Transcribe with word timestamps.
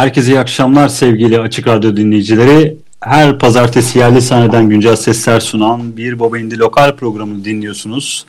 Herkese 0.00 0.32
iyi 0.32 0.38
akşamlar 0.38 0.88
sevgili 0.88 1.40
Açık 1.40 1.66
Radyo 1.66 1.96
dinleyicileri. 1.96 2.76
Her 3.00 3.38
pazartesi 3.38 3.98
yerli 3.98 4.22
sahneden 4.22 4.68
güncel 4.68 4.96
sesler 4.96 5.40
sunan 5.40 5.96
bir 5.96 6.20
Baba 6.20 6.38
İndi 6.38 6.58
Lokal 6.58 6.96
programını 6.96 7.44
dinliyorsunuz. 7.44 8.26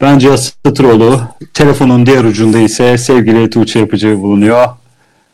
Ben 0.00 0.18
Cihaz 0.18 0.52
Satıroğlu. 0.66 1.20
Telefonun 1.54 2.06
diğer 2.06 2.24
ucunda 2.24 2.58
ise 2.58 2.98
sevgili 2.98 3.50
Tuğçe 3.50 3.78
Yapıcı 3.78 4.20
bulunuyor. 4.20 4.66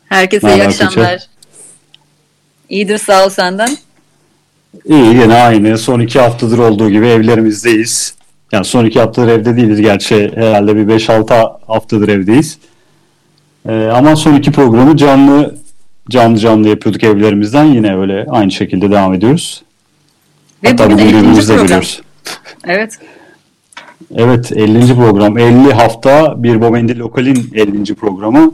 Herkese 0.09 0.47
Merhaba 0.47 0.63
iyi 0.63 0.67
akşamlar. 0.67 1.19
Tuğçe. 1.19 1.27
İyidir 2.69 2.99
sağ 2.99 3.27
ol 3.27 3.29
senden. 3.29 3.77
İyi 4.85 5.07
yine 5.07 5.35
aynı. 5.35 5.79
Son 5.79 6.01
iki 6.01 6.21
haftadır 6.21 6.59
olduğu 6.59 6.91
gibi 6.91 7.07
evlerimizdeyiz. 7.07 8.15
Yani 8.53 8.65
son 8.65 8.85
iki 8.85 9.01
haftadır 9.01 9.29
evde 9.29 9.57
değiliz. 9.57 9.81
Gerçi 9.81 10.33
herhalde 10.35 10.77
bir 10.77 10.95
5-6 10.95 11.53
haftadır 11.67 12.09
evdeyiz. 12.09 12.59
Ee, 13.69 13.87
ama 13.87 14.17
son 14.17 14.35
iki 14.35 14.53
programı 14.53 14.97
canlı 14.97 15.55
canlı 16.11 16.39
canlı 16.39 16.69
yapıyorduk 16.69 17.05
evlerimizden. 17.05 17.65
Yine 17.65 17.97
öyle 17.97 18.27
aynı 18.31 18.51
şekilde 18.51 18.91
devam 18.91 19.15
ediyoruz. 19.15 19.63
Ve 20.65 20.69
Hatta 20.69 20.91
bugün 20.91 21.09
birbirimizle 21.09 21.55
görüyoruz. 21.55 22.03
Evet. 22.67 22.99
Evet 24.15 24.53
50. 24.53 24.95
program. 24.95 25.39
50 25.39 25.73
hafta 25.73 26.43
bir 26.43 26.61
Bobendi 26.61 26.99
Lokal'in 26.99 27.51
50. 27.55 27.95
programı. 27.95 28.53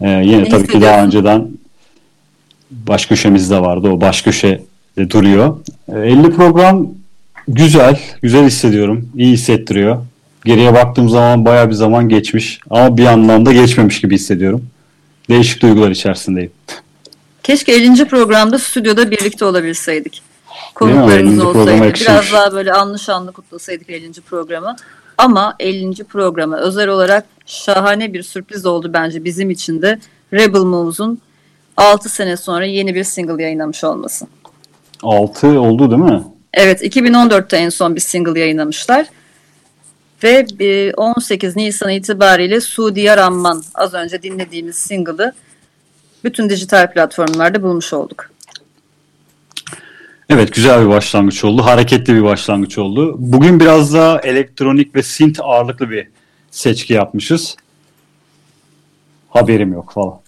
Ee, 0.00 0.08
yine 0.08 0.42
ne 0.42 0.48
tabii 0.48 0.66
ki 0.66 0.80
daha 0.80 1.04
önceden 1.04 1.48
baş 2.70 3.06
köşemiz 3.06 3.50
de 3.50 3.60
vardı. 3.60 3.88
O 3.88 4.00
baş 4.00 4.22
köşe 4.22 4.62
duruyor. 4.98 5.56
Ee, 5.88 5.98
50 5.98 6.30
program 6.30 6.86
güzel. 7.48 8.00
Güzel 8.22 8.46
hissediyorum. 8.46 9.08
İyi 9.16 9.32
hissettiriyor. 9.32 10.02
Geriye 10.46 10.74
baktığım 10.74 11.08
zaman 11.08 11.44
baya 11.44 11.68
bir 11.68 11.74
zaman 11.74 12.08
geçmiş. 12.08 12.60
Ama 12.70 12.96
bir 12.96 13.06
anlamda 13.06 13.52
geçmemiş 13.52 14.00
gibi 14.00 14.14
hissediyorum. 14.14 14.66
Değişik 15.28 15.62
duygular 15.62 15.90
içerisindeyim. 15.90 16.52
Keşke 17.42 17.72
50. 17.72 18.08
programda 18.08 18.58
stüdyoda 18.58 19.10
birlikte 19.10 19.44
olabilseydik. 19.44 20.22
Konuklarımız 20.74 21.44
olsaydı. 21.44 21.94
Biraz 22.00 22.32
daha 22.32 22.52
böyle 22.52 22.72
anlı 22.72 22.98
şanlı 22.98 23.32
kutlasaydık 23.32 23.90
50. 23.90 24.12
programı. 24.12 24.76
Ama 25.18 25.54
50. 25.60 26.04
programı 26.04 26.56
özel 26.56 26.88
olarak 26.88 27.26
şahane 27.46 28.12
bir 28.12 28.22
sürpriz 28.22 28.66
oldu 28.66 28.90
bence 28.92 29.24
bizim 29.24 29.50
için 29.50 29.82
de. 29.82 29.98
Rebel 30.32 30.60
Moves'un 30.60 31.20
6 31.76 32.08
sene 32.08 32.36
sonra 32.36 32.64
yeni 32.64 32.94
bir 32.94 33.04
single 33.04 33.42
yayınlamış 33.42 33.84
olması. 33.84 34.26
6 35.02 35.60
oldu 35.60 35.90
değil 35.90 36.02
mi? 36.02 36.22
Evet 36.54 36.82
2014'te 36.82 37.56
en 37.56 37.68
son 37.68 37.96
bir 37.96 38.00
single 38.00 38.40
yayınlamışlar. 38.40 39.06
Ve 40.26 40.92
18 40.96 41.56
Nisan 41.56 41.90
itibariyle 41.90 42.60
Suudi 42.60 43.06
Ramman 43.06 43.62
az 43.74 43.94
önce 43.94 44.22
dinlediğimiz 44.22 44.76
single'ı 44.76 45.32
bütün 46.24 46.50
dijital 46.50 46.92
platformlarda 46.92 47.62
bulmuş 47.62 47.92
olduk. 47.92 48.30
Evet 50.28 50.54
güzel 50.54 50.84
bir 50.84 50.88
başlangıç 50.88 51.44
oldu. 51.44 51.64
Hareketli 51.64 52.14
bir 52.14 52.22
başlangıç 52.22 52.78
oldu. 52.78 53.14
Bugün 53.18 53.60
biraz 53.60 53.94
daha 53.94 54.20
elektronik 54.20 54.94
ve 54.94 55.02
synth 55.02 55.40
ağırlıklı 55.42 55.90
bir 55.90 56.08
seçki 56.50 56.92
yapmışız. 56.92 57.56
Haberim 59.28 59.72
yok 59.72 59.92
falan. 59.92 60.20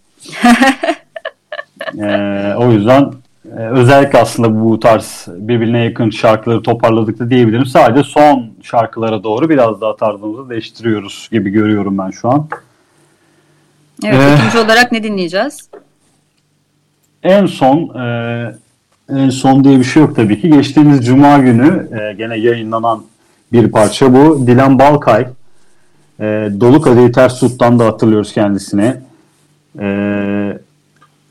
ee, 1.99 2.55
o 2.57 2.73
yüzden 2.73 3.13
özellikle 3.57 4.19
aslında 4.19 4.61
bu 4.61 4.81
tarz 4.81 5.27
birbirine 5.29 5.85
yakın 5.85 6.11
şarkıları 6.11 6.63
toparladık 6.63 7.19
da 7.19 7.31
diyebilirim. 7.31 7.67
Sadece 7.67 8.03
son 8.03 8.51
şarkılara 8.63 9.23
doğru 9.23 9.49
biraz 9.49 9.81
daha 9.81 9.97
tarzımızı 9.97 10.51
değiştiriyoruz 10.51 11.29
gibi 11.33 11.51
görüyorum 11.51 11.99
ben 11.99 12.11
şu 12.11 12.29
an. 12.29 12.49
Evet, 14.05 14.21
ee, 14.21 14.35
ikinci 14.35 14.59
olarak 14.59 14.93
ne 14.93 15.03
dinleyeceğiz? 15.03 15.71
En 17.23 17.47
son 17.47 17.99
e, 17.99 18.55
en 19.09 19.31
son 19.31 19.65
diye 19.65 19.79
bir 19.79 19.85
şey 19.85 20.03
yok 20.03 20.17
tabii 20.17 20.41
ki. 20.41 20.51
Geçtiğimiz 20.51 21.07
Cuma 21.07 21.39
günü 21.39 21.89
e, 22.01 22.15
gene 22.15 22.37
yayınlanan 22.37 23.05
bir 23.53 23.71
parça 23.71 24.15
bu. 24.15 24.47
Dilan 24.47 24.79
Balkay. 24.79 25.27
E, 26.21 26.51
Dolu 26.61 26.81
Kadehi 26.81 27.13
Ters 27.13 27.41
Tut'tan 27.41 27.79
da 27.79 27.87
hatırlıyoruz 27.87 28.33
kendisini. 28.33 28.95
E, 29.81 29.89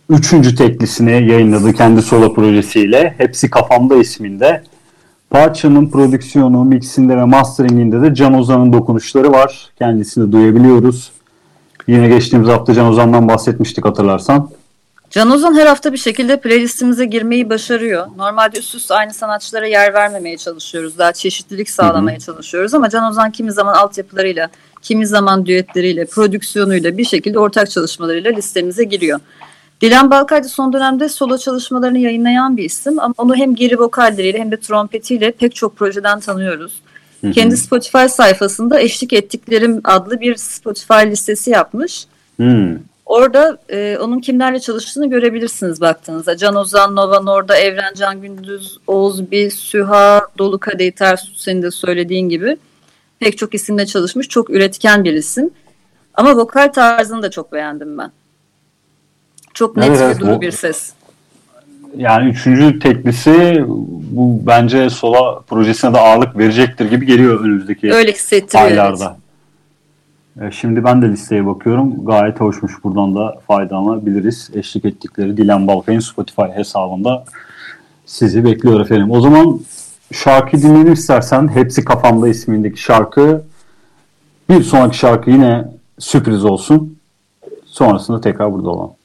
üçüncü 0.10 0.56
teklisini 0.56 1.12
yayınladı 1.12 1.74
kendi 1.74 2.02
solo 2.02 2.34
projesiyle. 2.34 3.14
Hepsi 3.18 3.50
Kafamda 3.50 3.96
isminde. 3.96 4.64
Parçanın 5.30 5.90
prodüksiyonu, 5.90 6.64
mixinde 6.64 7.18
ve 7.18 7.24
masteringinde 7.24 8.02
de 8.02 8.16
Can 8.16 8.34
Ozan'ın 8.34 8.74
dokunuşları 8.74 9.32
var. 9.32 9.70
Kendisini 9.80 10.32
duyabiliyoruz. 10.32 11.12
Yine 11.88 12.08
geçtiğimiz 12.08 12.50
hafta 12.50 12.74
Can 12.74 12.86
Ozan'dan 12.88 13.28
bahsetmiştik 13.28 13.86
hatırlarsan. 13.86 14.50
Can 15.10 15.32
Ozan 15.32 15.54
her 15.54 15.68
hafta 15.68 15.94
bir 15.94 15.98
şekilde 15.98 16.40
playlistimize 16.40 17.06
girmeyi 17.06 17.50
başarıyor. 17.50 18.08
Normalde 18.18 18.60
üst 18.60 18.76
üste 18.76 18.94
aynı 18.94 19.14
sanatçılara 19.14 19.68
yer 19.68 19.94
vermemeye 19.94 20.38
çalışıyoruz. 20.38 20.98
Daha 20.98 21.14
çeşitlilik 21.14 21.70
sağlamaya 21.70 22.18
Hı-hı. 22.18 22.26
çalışıyoruz 22.26 22.74
ama 22.74 22.90
Can 22.90 23.12
Ozan 23.12 23.32
kimi 23.32 23.52
zaman 23.52 23.74
altyapılarıyla, 23.74 24.50
kimi 24.82 25.08
zaman 25.08 25.46
düetleriyle, 25.46 26.06
prodüksiyonuyla 26.06 26.98
bir 26.98 27.06
şekilde 27.06 27.40
ortak 27.40 27.72
çalışmalarıyla 27.72 28.32
listemize 28.32 28.84
giriyor. 28.84 29.20
Dilan 29.82 30.12
Balkaycı 30.12 30.50
son 30.50 30.74
dönemde 30.74 31.10
solo 31.10 31.38
çalışmalarını 31.38 32.00
yayınlayan 32.00 32.58
bir 32.58 32.64
isim 32.64 33.00
ama 33.00 33.14
onu 33.18 33.36
hem 33.36 33.56
geri 33.56 33.80
vokalleriyle 33.80 34.40
hem 34.40 34.52
de 34.52 34.60
trompetiyle 34.60 35.32
pek 35.32 35.56
çok 35.56 35.76
projeden 35.76 36.20
tanıyoruz. 36.20 36.82
Hı 37.22 37.28
hı. 37.28 37.32
Kendi 37.32 37.58
Spotify 37.58 38.06
sayfasında 38.10 38.80
Eşlik 38.80 39.14
Ettiklerim 39.14 39.82
adlı 39.84 40.22
bir 40.22 40.36
Spotify 40.36 40.94
listesi 40.94 41.50
yapmış. 41.50 42.06
Hı. 42.40 42.78
Orada 43.06 43.58
e, 43.70 43.98
onun 44.02 44.20
kimlerle 44.20 44.60
çalıştığını 44.60 45.10
görebilirsiniz 45.10 45.82
baktığınızda. 45.82 46.38
Can 46.38 46.56
Ozan, 46.56 46.96
Nova 46.96 47.20
Norda, 47.20 47.58
Evren 47.58 47.94
Can 47.94 48.22
Gündüz, 48.22 48.78
Oğuz 48.88 49.32
Bir, 49.32 49.50
Süha, 49.50 50.22
Dolu 50.38 50.60
Kadeh 50.60 50.92
Ters 50.92 51.22
senin 51.36 51.62
de 51.62 51.72
söylediğin 51.72 52.30
gibi. 52.30 52.58
Pek 53.20 53.38
çok 53.38 53.54
isimle 53.54 53.86
çalışmış. 53.86 54.28
Çok 54.28 54.50
üretken 54.50 55.04
bir 55.04 55.14
isim. 55.14 55.50
Ama 56.14 56.36
vokal 56.36 56.68
tarzını 56.68 57.22
da 57.22 57.32
çok 57.32 57.54
beğendim 57.54 57.98
ben. 57.98 58.12
Çok 59.58 59.78
net 59.78 59.90
evet, 59.90 60.02
ve 60.02 60.20
duru 60.20 60.42
bir 60.42 60.52
ses. 60.52 60.94
Yani 61.96 62.30
üçüncü 62.30 62.80
teklisi 62.80 63.64
bu 64.12 64.40
bence 64.48 64.90
sola 64.90 65.40
projesine 65.40 65.94
de 65.94 65.98
ağırlık 66.00 66.38
verecektir 66.38 66.90
gibi 66.90 67.06
geliyor 67.06 67.40
önümüzdeki 67.40 67.94
Öyle 67.94 68.14
aylarda. 68.54 69.18
Evet. 70.42 70.54
Şimdi 70.54 70.84
ben 70.84 71.02
de 71.02 71.10
listeye 71.10 71.46
bakıyorum. 71.46 72.06
Gayet 72.06 72.40
hoşmuş. 72.40 72.84
Buradan 72.84 73.16
da 73.16 73.36
faydalanabiliriz. 73.48 74.50
Eşlik 74.54 74.86
ettikleri 74.86 75.38
Dilan 75.38 75.68
Balkay'ın 75.68 76.00
Spotify 76.00 76.42
hesabında 76.56 77.26
sizi 78.06 78.46
bekliyor 78.46 78.82
efendim. 78.82 79.12
O 79.12 79.22
zaman 79.22 79.60
şarkı 80.14 80.62
dinleyelim 80.62 80.94
istersen. 80.94 81.48
Hepsi 81.48 81.86
Kafamda 81.86 82.28
ismindeki 82.28 82.82
şarkı. 82.82 83.44
Bir 84.50 84.64
sonraki 84.64 84.98
şarkı 84.98 85.30
yine 85.30 85.66
sürpriz 86.00 86.46
olsun. 86.46 86.98
Sonrasında 87.66 88.22
tekrar 88.22 88.54
burada 88.54 88.70
olalım. 88.70 88.97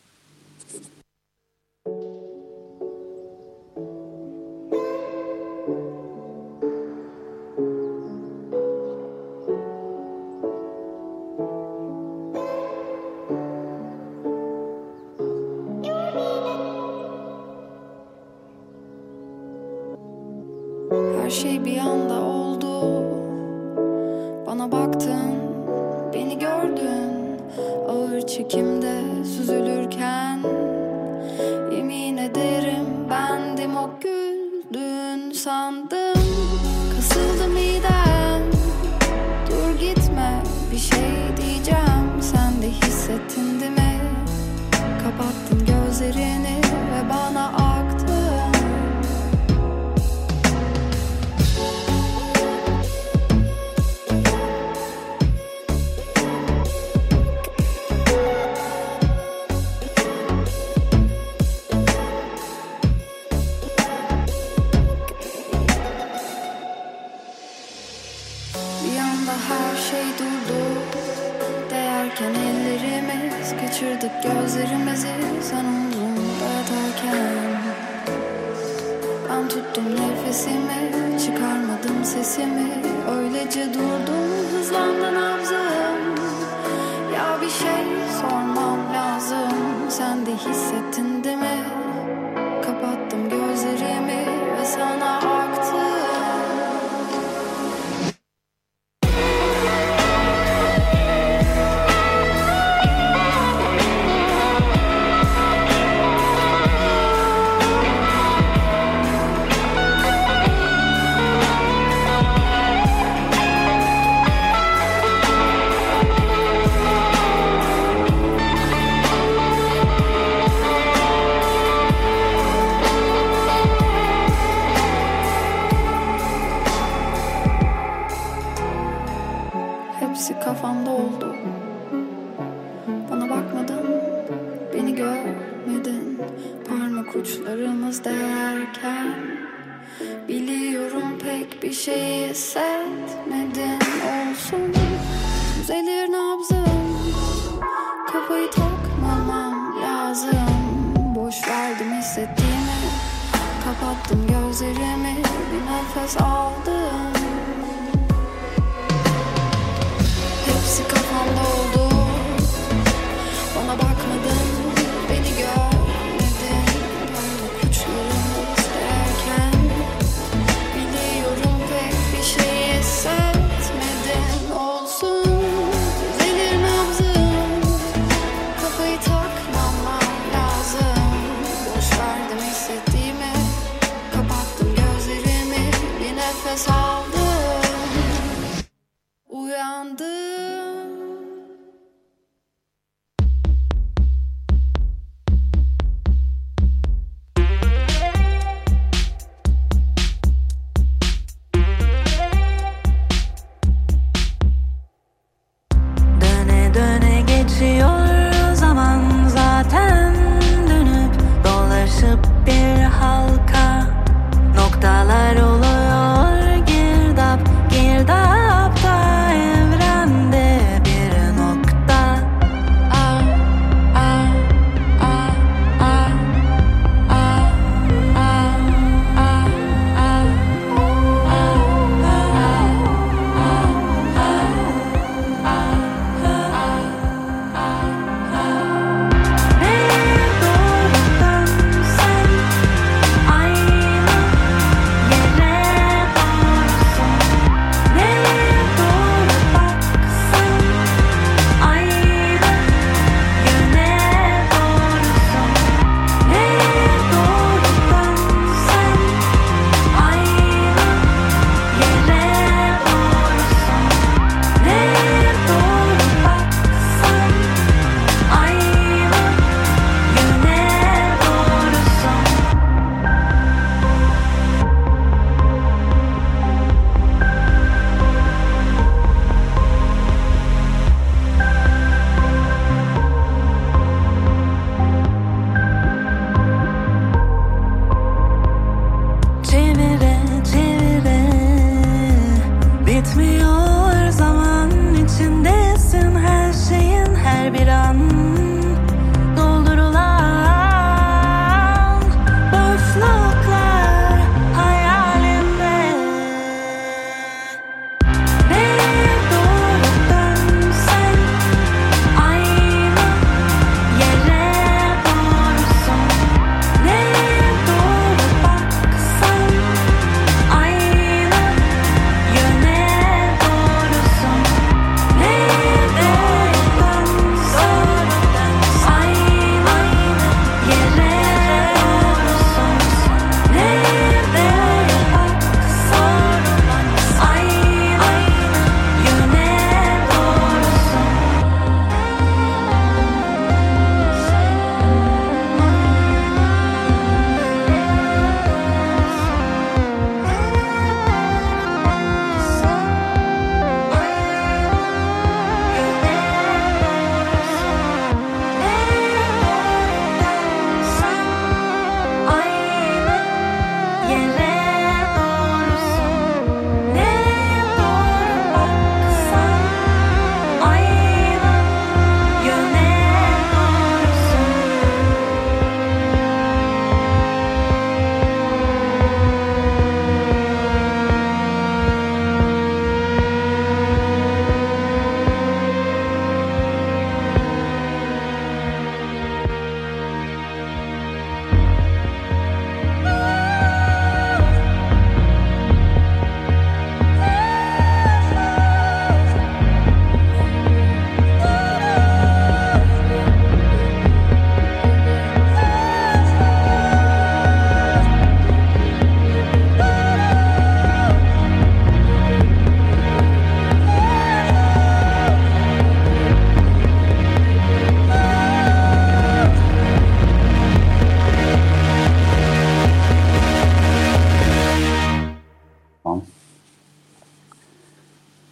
he 90.45 90.53
said 90.53 90.93
to 90.93 91.03
me 91.03 91.12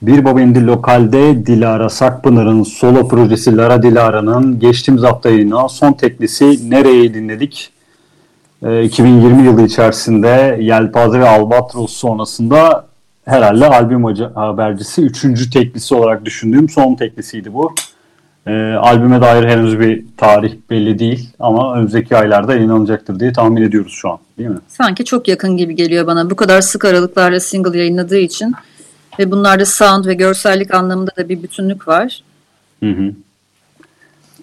Bir 0.03 0.25
Baba 0.25 0.41
İndi 0.41 0.67
Lokal'de 0.67 1.47
Dilara 1.47 1.89
Sakpınar'ın 1.89 2.63
solo 2.63 3.09
projesi 3.09 3.57
Lara 3.57 3.83
Dilara'nın 3.83 4.59
geçtiğimiz 4.59 5.03
hafta 5.03 5.31
yayınlanan 5.31 5.67
son 5.67 5.93
teklisi 5.93 6.71
Nere'yi 6.71 7.15
dinledik. 7.15 7.71
Ee, 8.63 8.85
2020 8.85 9.43
yılı 9.43 9.63
içerisinde 9.63 10.59
Yelpaze 10.61 11.21
ve 11.21 11.29
Albatros 11.29 11.93
sonrasında 11.93 12.87
herhalde 13.25 13.67
albüm 13.67 14.05
habercisi 14.35 15.03
üçüncü 15.03 15.51
teklisi 15.51 15.95
olarak 15.95 16.25
düşündüğüm 16.25 16.69
son 16.69 16.95
teklisiydi 16.95 17.55
bu. 17.55 17.75
Ee, 18.47 18.53
albüme 18.73 19.21
dair 19.21 19.49
henüz 19.49 19.81
bir 19.81 20.05
tarih 20.17 20.53
belli 20.71 20.99
değil 20.99 21.29
ama 21.41 21.75
önümüzdeki 21.75 22.17
aylarda 22.17 22.55
yayınlanacaktır 22.55 23.21
diye 23.21 23.33
tahmin 23.33 23.63
ediyoruz 23.63 23.93
şu 23.93 24.11
an 24.11 24.19
değil 24.39 24.51
mi? 24.51 24.59
Sanki 24.69 25.05
çok 25.05 25.29
yakın 25.29 25.57
gibi 25.57 25.75
geliyor 25.75 26.07
bana. 26.07 26.31
Bu 26.31 26.37
kadar 26.37 26.61
sık 26.61 26.85
aralıklarla 26.85 27.41
single 27.41 27.79
yayınladığı 27.79 28.19
için 28.19 28.55
ve 29.21 29.31
bunlarda 29.31 29.67
sound 29.67 30.05
ve 30.05 30.15
görsellik 30.15 30.75
anlamında 30.75 31.11
da 31.17 31.29
bir 31.29 31.43
bütünlük 31.43 31.89
var. 31.89 32.23
Hı 32.83 32.91
hı. 32.91 33.13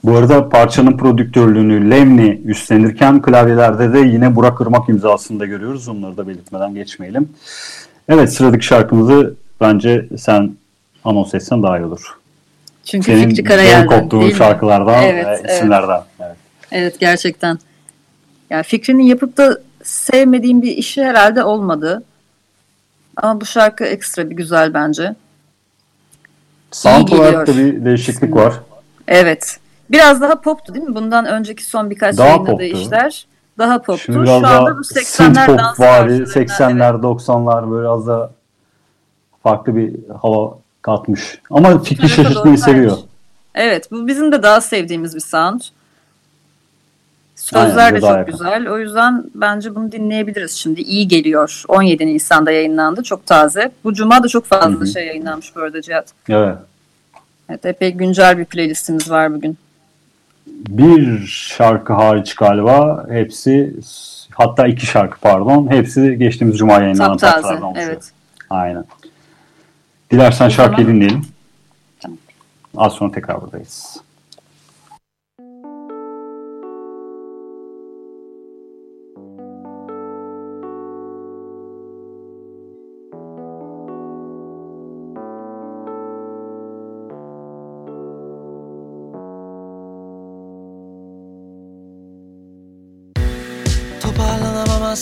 Bu 0.04 0.18
arada 0.18 0.50
parçanın 0.50 0.98
prodüktörlüğünü 0.98 1.92
Lemni 1.92 2.42
üstlenirken 2.46 3.22
klavyelerde 3.22 3.94
de 3.94 4.00
yine 4.00 4.36
Burak 4.36 4.62
Irmak 4.62 4.90
imzasını 4.90 5.40
da 5.40 5.46
görüyoruz. 5.46 5.88
Onları 5.88 6.18
da 6.18 6.28
belirtmeden 6.28 6.76
geçmeyelim. 6.76 7.30
Evet 8.10 8.34
sıradaki 8.34 8.66
şarkımızı 8.66 9.36
bence 9.62 10.08
sen 10.18 10.56
anons 11.04 11.34
etsen 11.34 11.64
daha 11.64 11.80
iyi 11.80 11.86
olur. 11.86 12.18
Çünkü 12.86 13.06
Senin 13.06 13.30
Fikri 13.30 13.44
Karayel'den 13.44 13.88
koptuğun 13.88 14.22
değil 14.22 14.32
mi? 14.32 14.38
şarkılardan 14.38 15.04
Evet, 15.04 15.26
ve 15.26 15.40
evet. 15.40 15.52
isimlerden. 15.52 16.02
Evet. 16.20 16.36
Evet 16.72 17.00
gerçekten. 17.00 17.60
Yani 18.50 18.64
Fikri'nin 18.64 19.04
yapıp 19.04 19.38
da 19.38 19.58
sevmediğim 19.84 20.62
bir 20.62 20.72
işi 20.72 21.04
herhalde 21.04 21.44
olmadı. 21.44 22.04
Ama 23.18 23.42
bu 23.42 23.46
şarkı 23.46 23.84
ekstra 23.84 24.30
bir 24.30 24.36
güzel 24.36 24.74
bence. 24.74 25.16
Sound 26.72 27.08
İyi 27.08 27.22
olarak 27.22 27.48
da 27.48 27.58
bir 27.58 27.86
değişiklik 27.86 28.36
var. 28.36 28.54
Evet. 29.08 29.58
Biraz 29.92 30.22
daha 30.22 30.42
poptu 30.42 30.74
değil 30.74 30.86
mi? 30.86 30.96
Bundan 30.96 31.26
önceki 31.26 31.66
son 31.66 31.90
birkaç 31.90 32.18
Daha 32.18 32.28
yayınladığı 32.28 32.52
poptu. 32.52 32.64
işler 32.64 33.28
daha 33.58 33.82
poptu. 33.82 34.04
Şimdi 34.04 34.18
Şu 34.18 34.24
biraz 34.24 34.36
anda 34.36 34.48
daha 34.50 34.78
bu 34.78 34.82
80'ler 34.82 35.04
synth 35.04 35.46
pop 35.46 35.60
dans 35.60 35.80
vari, 35.80 36.20
versiyonlarından 36.20 36.78
80'ler 36.78 37.02
90'lar 37.02 37.72
böyle 37.72 37.88
az 37.88 38.08
da 38.08 38.32
farklı 39.44 39.76
bir 39.76 39.96
hava 40.22 40.58
katmış. 40.82 41.42
Ama 41.52 41.84
fikri 41.84 42.10
şaşırtmayı 42.10 42.58
seviyor. 42.58 42.98
Evet 43.56 43.92
bu 43.92 44.08
bizim 44.08 44.32
de 44.32 44.44
daha 44.44 44.62
sevdiğimiz 44.62 45.16
bir 45.16 45.20
sound. 45.20 45.62
Sözler 47.50 47.78
Aynen, 47.86 47.96
de 47.96 48.02
çok 48.02 48.10
yakın. 48.10 48.32
güzel. 48.32 48.70
O 48.70 48.78
yüzden 48.80 49.24
bence 49.36 49.76
bunu 49.76 49.92
dinleyebiliriz 49.92 50.52
şimdi. 50.52 50.82
İyi 50.82 51.08
geliyor. 51.08 51.64
17 51.68 52.08
Nisan'da 52.08 52.52
yayınlandı. 52.52 53.04
Çok 53.04 53.26
taze. 53.26 53.72
Bu 53.84 53.94
cuma 53.94 54.24
da 54.24 54.28
çok 54.28 54.46
fazla 54.46 54.70
Hı 54.80 54.80
hı. 54.80 54.88
şey 54.88 55.08
yayınlanmış 55.08 55.56
bu 55.56 55.60
arada 55.62 55.82
Cihat. 55.82 56.08
Evet. 56.30 56.58
Evet 57.50 57.66
epey 57.66 57.92
güncel 57.92 58.38
bir 58.38 58.46
playlistimiz 58.46 59.12
var 59.12 59.34
bugün. 59.34 59.58
Bir 60.48 61.26
şarkı 61.28 61.94
hariç 61.94 62.36
galiba 62.36 63.06
hepsi 63.10 63.76
hatta 64.34 64.68
iki 64.68 64.86
şarkı 64.86 65.20
pardon 65.20 65.68
hepsi 65.72 66.18
geçtiğimiz 66.18 66.58
cuma 66.58 66.74
yayınlanan 66.74 67.18
Taptaze. 67.18 67.34
parçalardan 67.34 67.64
oluşuyor. 67.64 67.88
Evet. 67.90 68.12
Aynen. 68.50 68.86
Dilersen 70.12 70.50
şarkıyı 70.50 70.88
dinleyelim. 70.88 71.22
Tamam. 72.00 72.18
Az 72.78 72.94
sonra 72.94 73.12
tekrar 73.12 73.42
buradayız. 73.42 73.98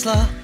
Tesla. 0.06 0.35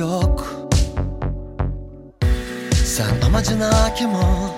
Yok. 0.00 0.44
Sen 2.84 3.20
amacına 3.26 3.82
hakim 3.82 4.14
ol. 4.14 4.48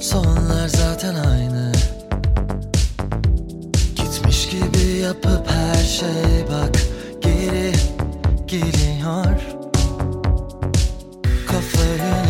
Sonlar 0.00 0.68
zaten 0.68 1.14
aynı. 1.14 1.72
Gitmiş 3.96 4.48
gibi 4.48 4.98
yapıp 5.02 5.50
her 5.50 5.84
şey 5.84 6.44
bak 6.50 6.76
geri 7.20 7.72
geliyor. 8.46 9.40
Kafayı 11.46 12.21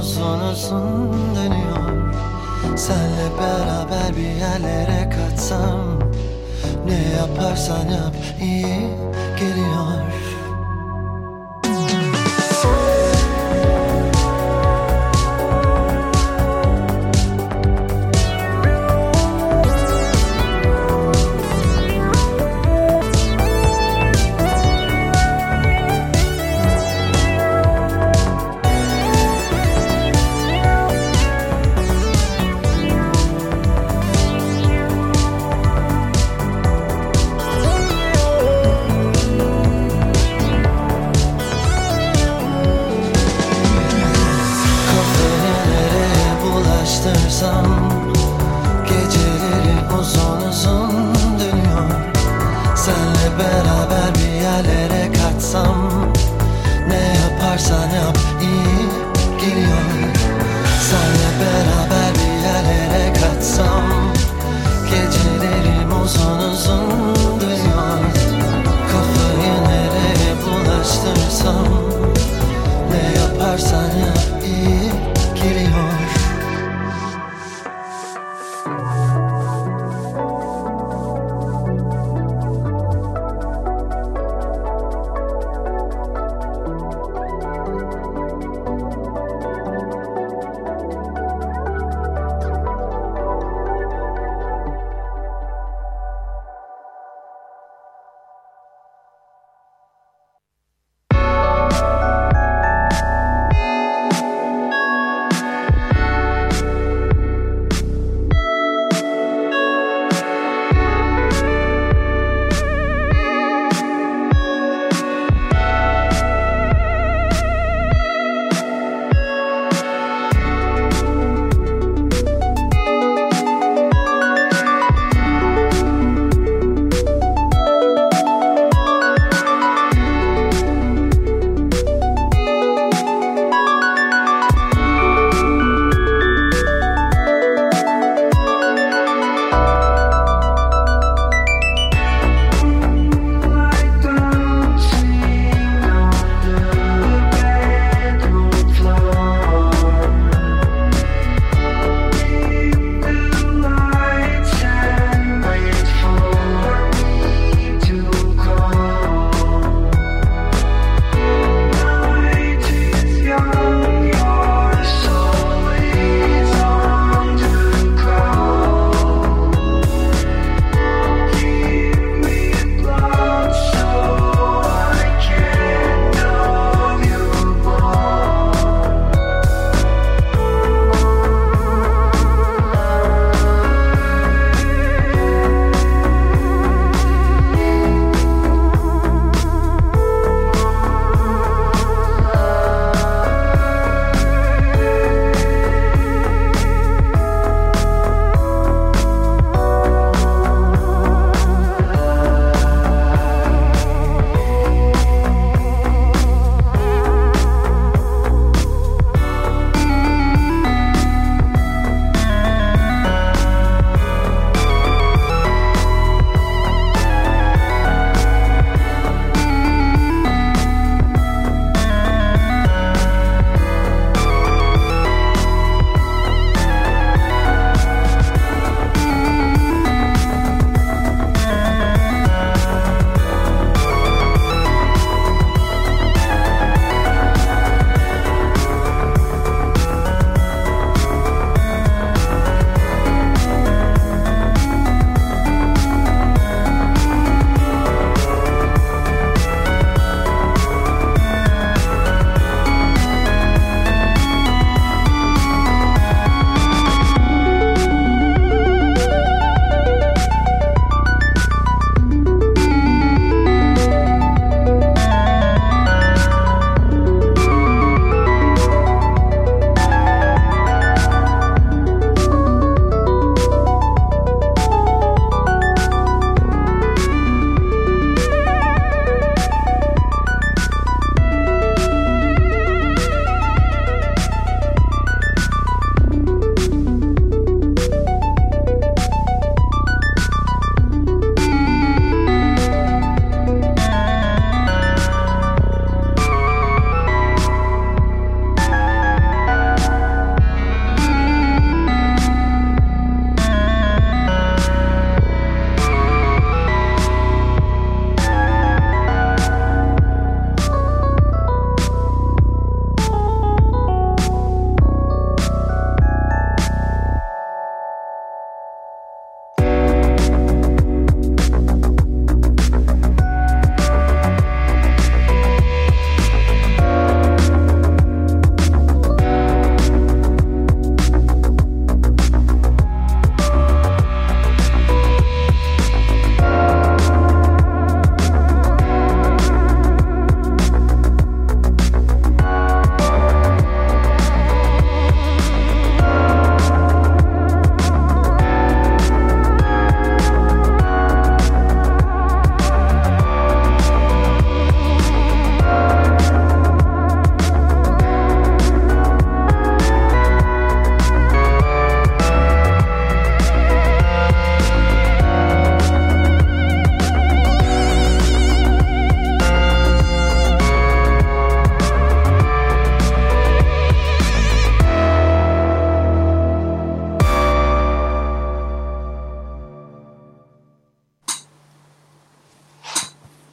Uzun 0.00 1.36
dönüyor 1.36 2.14
Senle 2.76 3.28
beraber 3.38 4.16
bir 4.16 4.40
yerlere 4.40 5.10
kaçsam 5.10 5.98
Ne 6.86 7.16
yaparsan 7.18 7.88
yap 7.88 8.14
iyi 8.40 8.88
geliyor 9.38 10.09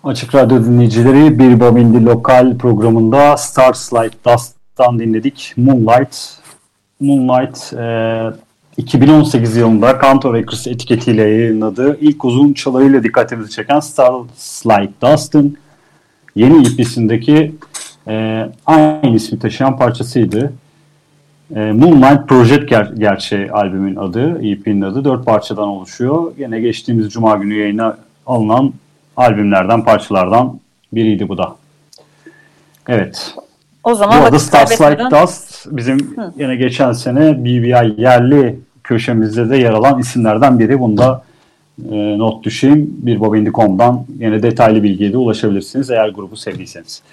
Açık 0.08 0.36
Radyo 0.36 0.66
dinleyicileri 0.66 1.40
bir 1.40 1.60
Babindi 1.60 2.06
lokal 2.06 2.58
programında 2.58 3.38
Stars 3.38 3.94
Like 3.94 4.16
Dust'tan 4.26 5.00
dinledik. 5.00 5.54
Moonlight. 5.58 6.18
Moonlight 7.00 7.74
e, 7.74 8.82
2018 8.82 9.56
yılında 9.56 10.00
Canto 10.02 10.34
Records 10.34 10.68
etiketiyle 10.68 11.22
yayınladığı 11.22 11.98
ilk 12.02 12.26
uzun 12.26 12.54
çalarıyla 12.54 13.04
dikkatimizi 13.04 13.52
çeken 13.52 13.80
Stars 13.80 14.66
Like 14.66 14.94
Dust'ın 15.02 15.58
yeni 16.36 16.68
EP'sindeki 16.68 17.56
e, 18.08 18.46
aynı 18.66 19.16
ismi 19.16 19.40
taşıyan 19.40 19.78
parçasıydı. 19.78 20.54
E, 21.56 21.72
Moonlight 21.72 22.28
Project 22.28 22.70
ger 22.70 22.92
gerçeği 22.98 23.52
albümün 23.52 23.96
adı, 23.96 24.48
EP'nin 24.48 24.82
adı. 24.82 25.04
Dört 25.06 25.26
parçadan 25.26 25.68
oluşuyor. 25.68 26.32
Yine 26.38 26.60
geçtiğimiz 26.60 27.10
Cuma 27.10 27.36
günü 27.36 27.54
yayına 27.54 27.98
alınan 28.26 28.74
albümlerden, 29.18 29.84
parçalardan 29.84 30.60
biriydi 30.94 31.30
bu 31.30 31.38
da. 31.38 31.56
Evet. 32.88 33.36
O 33.84 33.96
zaman 33.96 34.22
bu 34.22 34.24
arada 34.24 34.40
Stars 34.40 34.82
Like 34.82 35.04
Dust 35.12 35.66
bizim 35.72 36.16
yine 36.38 36.56
geçen 36.56 36.92
sene 36.92 37.44
BBI 37.44 38.02
yerli 38.02 38.60
köşemizde 38.84 39.50
de 39.50 39.58
yer 39.58 39.72
alan 39.72 40.00
isimlerden 40.00 40.60
biri. 40.60 40.80
Bunda 40.80 41.24
e, 41.92 42.18
not 42.18 42.44
düşeyim. 42.44 42.88
Bir 42.90 43.20
Bobindi.com'dan 43.20 44.06
yine 44.20 44.44
detaylı 44.44 44.84
bilgiye 44.84 45.14
de 45.14 45.18
ulaşabilirsiniz 45.18 45.92
eğer 45.92 46.10
grubu 46.10 46.38
sevdiyseniz. 46.38 47.04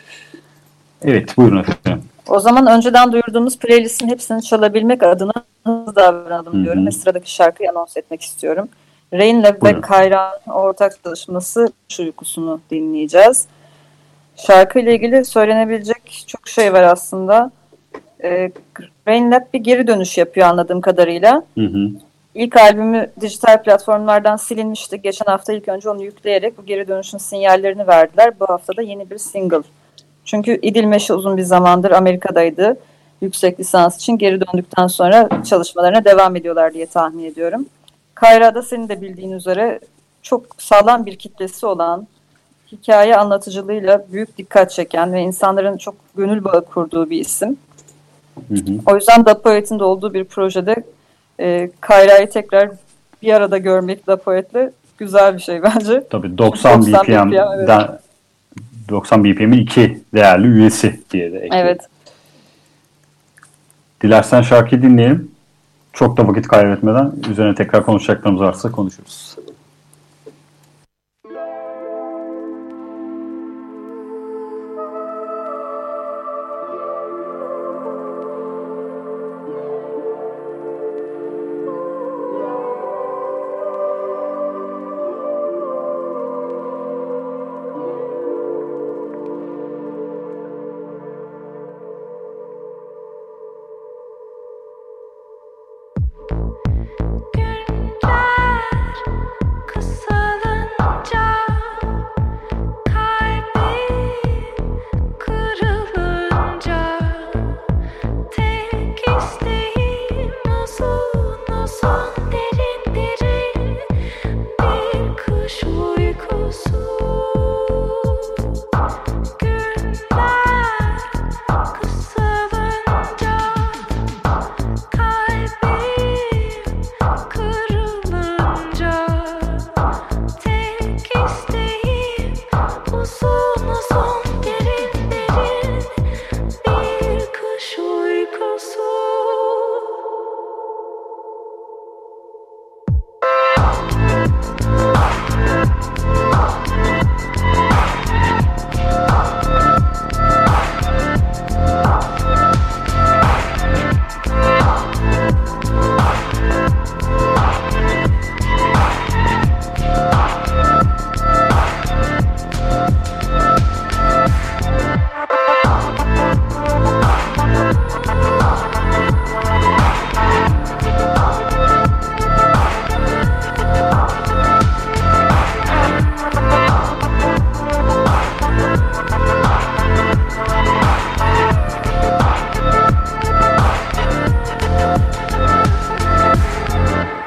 Evet 1.02 1.36
buyurun 1.36 1.58
efendim. 1.58 2.02
O 2.28 2.40
zaman 2.40 2.66
önceden 2.66 3.12
duyurduğumuz 3.12 3.58
playlistin 3.58 4.08
hepsini 4.08 4.42
çalabilmek 4.42 5.02
adına 5.02 5.32
hızlı 5.64 5.96
davranalım 5.96 6.54
Hı 6.54 6.58
hı. 6.58 6.64
diyorum 6.64 6.86
ve 6.86 6.90
sıradaki 6.90 7.34
şarkıyı 7.34 7.70
anons 7.70 7.96
etmek 7.96 8.22
istiyorum. 8.22 8.68
Rain'le 9.12 9.44
ve 9.44 9.60
Buyurun. 9.60 9.80
Kayran 9.80 10.32
ortak 10.46 11.04
çalışması 11.04 11.72
Kuş 11.88 12.00
Uykusu'nu 12.00 12.60
dinleyeceğiz. 12.70 13.46
Şarkıyla 14.36 14.92
ilgili 14.92 15.24
söylenebilecek 15.24 16.24
çok 16.26 16.48
şey 16.48 16.72
var 16.72 16.82
aslında. 16.82 17.50
Ee, 18.24 18.50
Rain'le 19.08 19.38
bir 19.54 19.60
geri 19.60 19.86
dönüş 19.86 20.18
yapıyor 20.18 20.46
anladığım 20.46 20.80
kadarıyla. 20.80 21.42
Hı 21.58 21.64
hı. 21.64 21.90
İlk 22.34 22.56
albümü 22.56 23.10
dijital 23.20 23.62
platformlardan 23.62 24.36
silinmişti. 24.36 25.02
Geçen 25.02 25.26
hafta 25.26 25.52
ilk 25.52 25.68
önce 25.68 25.90
onu 25.90 26.02
yükleyerek 26.02 26.58
bu 26.58 26.66
geri 26.66 26.88
dönüşün 26.88 27.18
sinyallerini 27.18 27.86
verdiler. 27.86 28.40
Bu 28.40 28.44
hafta 28.48 28.76
da 28.76 28.82
yeni 28.82 29.10
bir 29.10 29.18
single. 29.18 29.62
Çünkü 30.24 30.58
İdil 30.62 30.84
Meşe 30.84 31.14
uzun 31.14 31.36
bir 31.36 31.42
zamandır 31.42 31.90
Amerika'daydı. 31.90 32.76
Yüksek 33.20 33.60
lisans 33.60 33.96
için 33.96 34.18
geri 34.18 34.40
döndükten 34.40 34.86
sonra 34.86 35.28
çalışmalarına 35.44 36.04
devam 36.04 36.36
ediyorlar 36.36 36.74
diye 36.74 36.86
tahmin 36.86 37.24
ediyorum. 37.24 37.66
Kayra'da 38.14 38.62
senin 38.62 38.88
de 38.88 39.00
bildiğin 39.00 39.32
üzere 39.32 39.80
çok 40.22 40.46
sağlam 40.58 41.06
bir 41.06 41.16
kitlesi 41.16 41.66
olan, 41.66 42.06
hikaye 42.72 43.16
anlatıcılığıyla 43.16 44.04
büyük 44.12 44.38
dikkat 44.38 44.70
çeken 44.70 45.12
ve 45.12 45.20
insanların 45.20 45.76
çok 45.76 45.94
gönül 46.16 46.44
bağı 46.44 46.64
kurduğu 46.64 47.10
bir 47.10 47.20
isim. 47.20 47.56
Hı 48.48 48.54
hı. 48.54 48.60
O 48.86 48.96
yüzden 48.96 49.26
Da 49.26 49.42
Poet'in 49.42 49.78
de 49.78 49.84
olduğu 49.84 50.14
bir 50.14 50.24
projede 50.24 50.76
e, 51.40 51.70
Kayra'yı 51.80 52.30
tekrar 52.30 52.70
bir 53.22 53.32
arada 53.32 53.58
görmek 53.58 54.06
Da 54.06 54.16
Poet'le 54.16 54.72
güzel 54.98 55.36
bir 55.36 55.42
şey 55.42 55.62
bence. 55.62 56.04
Tabii 56.10 56.38
90, 56.38 56.80
90 56.82 57.02
BPM, 57.06 57.32
BPM, 57.32 57.38
evet. 57.56 57.90
90 58.88 59.24
BPM'in 59.24 59.58
iki 59.58 60.00
değerli 60.14 60.46
üyesi 60.46 61.00
diye 61.10 61.32
de 61.32 61.38
ekleyelim. 61.38 61.68
Evet. 61.68 61.80
Dilersen 64.02 64.42
şarkıyı 64.42 64.82
dinleyelim. 64.82 65.33
Çok 65.94 66.16
da 66.16 66.28
vakit 66.28 66.48
kaybetmeden 66.48 67.12
üzerine 67.30 67.54
tekrar 67.54 67.84
konuşacaklarımız 67.84 68.42
varsa 68.42 68.72
konuşuruz. 68.72 69.33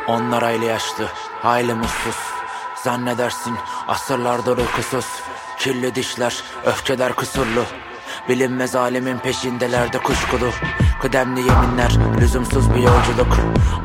Onlar 0.07 0.43
aile 0.43 0.65
yaşlı, 0.65 1.07
aile 1.43 1.73
mutsuz. 1.73 2.15
Zannedersin 2.83 3.55
asırlardır 3.87 4.57
uykusuz 4.57 5.05
Kirli 5.59 5.95
dişler, 5.95 6.43
öfkeler 6.65 7.13
kusurlu. 7.13 7.63
Bilinmez 8.29 8.75
alemin 8.75 9.17
peşindeler 9.17 9.91
kuşkulu. 9.91 10.49
Kıdemli 11.01 11.39
yeminler, 11.39 11.91
lüzumsuz 12.21 12.69
bir 12.75 12.79
yolculuk. 12.79 13.37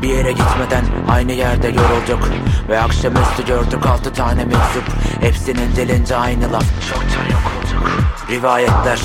Bir 0.03 0.09
yere 0.09 0.33
gitmeden 0.33 0.85
aynı 1.11 1.33
yerde 1.33 1.69
yorulacak. 1.69 2.25
Ve 2.69 2.81
akşamüstü 2.81 3.47
gördük 3.47 3.87
altı 3.87 4.13
tane 4.13 4.45
meczup. 4.45 4.85
Hepsinin 5.21 5.77
dilince 5.77 6.17
aynı 6.17 6.53
laf. 6.53 6.65
Çoktan 6.89 7.25
yok 7.25 7.53
olacak. 7.57 7.93
Rivayetler 8.31 9.01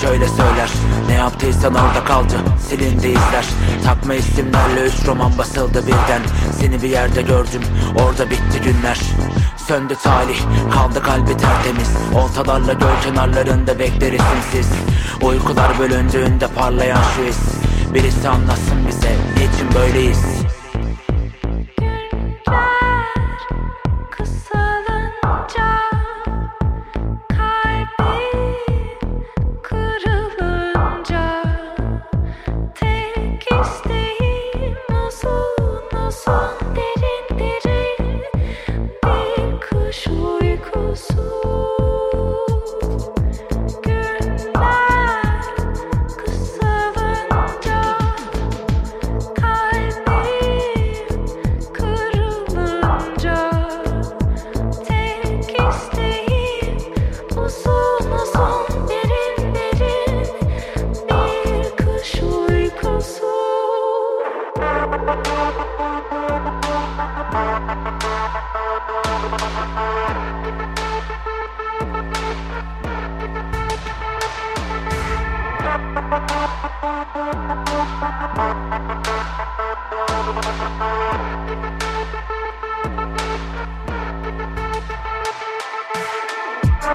şöyle 0.00 0.28
söyler 0.28 0.70
yaptıysan 1.16 1.74
orada 1.74 2.04
kaldı 2.04 2.34
silindi 2.68 3.06
izler. 3.06 3.44
Takma 3.84 4.14
isimlerle 4.14 4.80
üç 4.86 5.06
roman 5.06 5.38
basıldı 5.38 5.86
birden. 5.86 6.22
Seni 6.60 6.82
bir 6.82 6.88
yerde 6.88 7.22
gördüm 7.22 7.62
orada 7.94 8.30
bitti 8.30 8.60
günler. 8.64 9.00
Söndü 9.68 9.94
talih 10.02 10.38
kaldı 10.72 11.02
kalbi 11.02 11.36
tertemiz. 11.36 11.90
Oltalarla 12.14 12.72
göl 12.72 13.02
kenarlarında 13.04 13.78
bekler 13.78 14.12
isimsiz 14.12 14.68
Uykular 15.22 15.78
bölündüğünde 15.78 16.46
parlayan 16.46 17.02
şu 17.16 17.22
his. 17.22 17.38
Birisi 17.94 18.28
anlatsın 18.28 18.86
bize 18.88 19.16
niçin 19.36 19.74
böyleyiz 19.74 20.35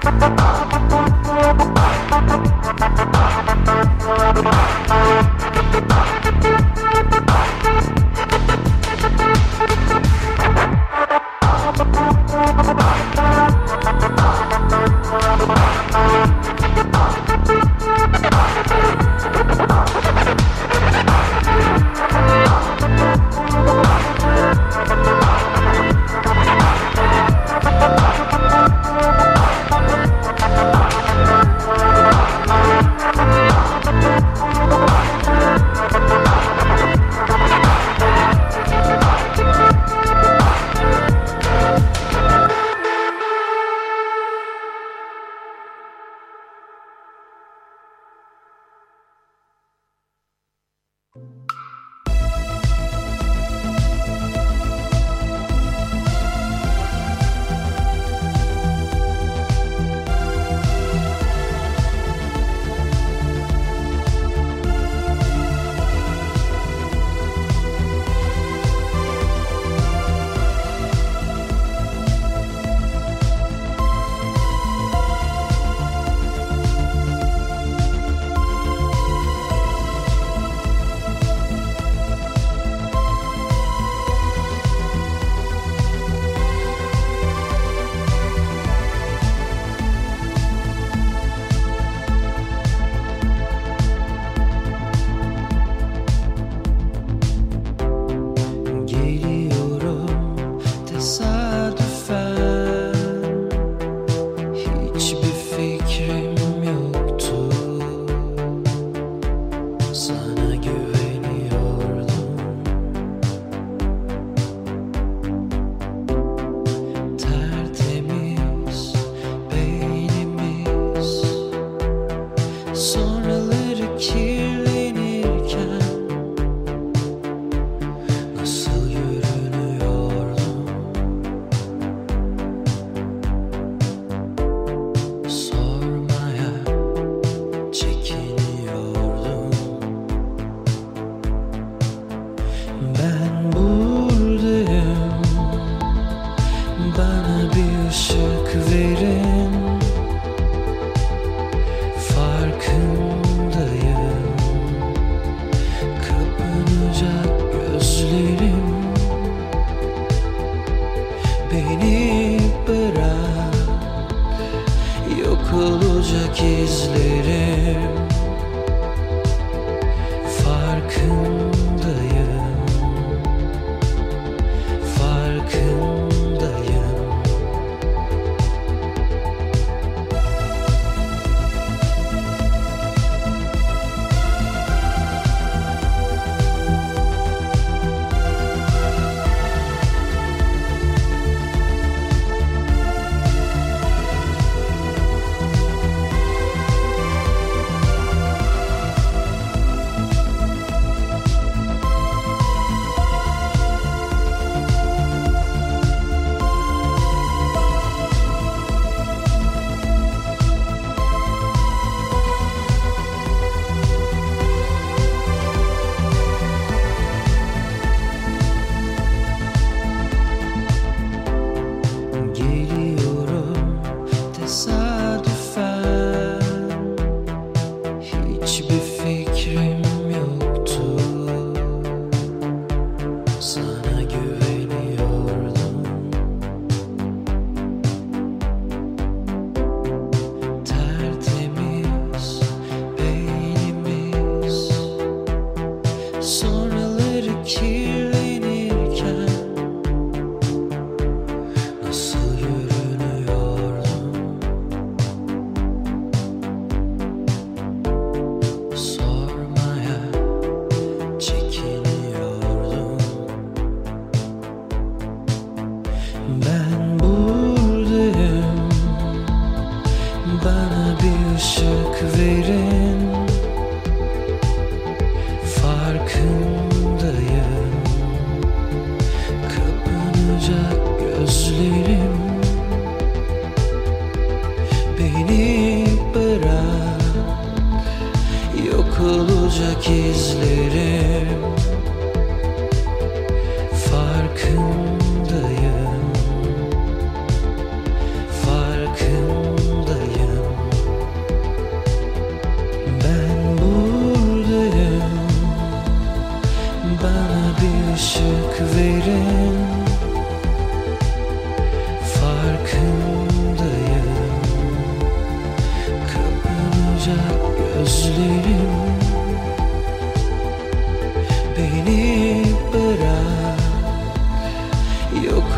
Thank 0.04 0.32
you. 6.16 6.21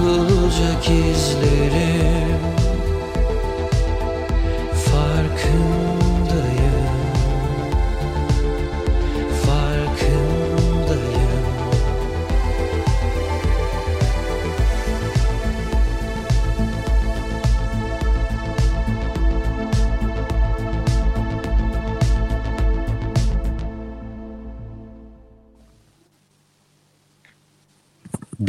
Yok 0.05 0.21
olacak 0.21 0.91
izlerim 0.91 2.41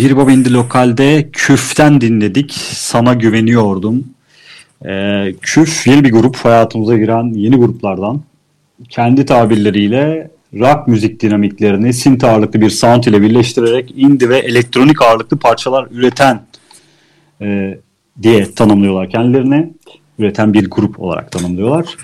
Bir 0.05 0.17
Bobindi 0.17 0.53
Lokal'de 0.53 1.29
Küf'ten 1.33 2.01
dinledik. 2.01 2.53
Sana 2.71 3.13
güveniyordum. 3.13 4.03
Ee, 4.85 5.35
Küf 5.41 5.87
yeni 5.87 6.03
bir 6.03 6.11
grup. 6.11 6.35
Hayatımıza 6.35 6.97
giren 6.97 7.33
yeni 7.33 7.55
gruplardan. 7.55 8.21
Kendi 8.89 9.25
tabirleriyle 9.25 10.31
rock 10.53 10.87
müzik 10.87 11.21
dinamiklerini 11.21 11.93
synth 11.93 12.23
ağırlıklı 12.23 12.61
bir 12.61 12.69
sound 12.69 13.03
ile 13.03 13.21
birleştirerek 13.21 13.93
indie 13.97 14.29
ve 14.29 14.37
elektronik 14.37 15.01
ağırlıklı 15.01 15.37
parçalar 15.37 15.87
üreten 15.91 16.41
e, 17.41 17.77
diye 18.21 18.51
tanımlıyorlar 18.51 19.09
kendilerini. 19.09 19.73
Üreten 20.19 20.53
bir 20.53 20.69
grup 20.69 20.99
olarak 20.99 21.31
tanımlıyorlar. 21.31 21.97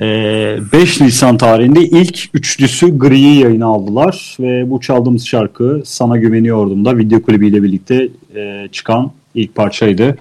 Ee, 0.00 0.58
5 0.72 1.00
Nisan 1.00 1.36
tarihinde 1.36 1.80
ilk 1.80 2.28
üçlüsü 2.34 2.98
Gri'yi 2.98 3.40
yayına 3.40 3.66
aldılar 3.66 4.36
ve 4.40 4.70
bu 4.70 4.80
çaldığımız 4.80 5.26
şarkı 5.26 5.82
Sana 5.84 6.16
Güveniyordum 6.16 6.84
da 6.84 6.98
video 6.98 7.22
klibiyle 7.22 7.62
birlikte 7.62 8.08
e, 8.36 8.68
çıkan 8.72 9.12
ilk 9.34 9.54
parçaydı 9.54 10.16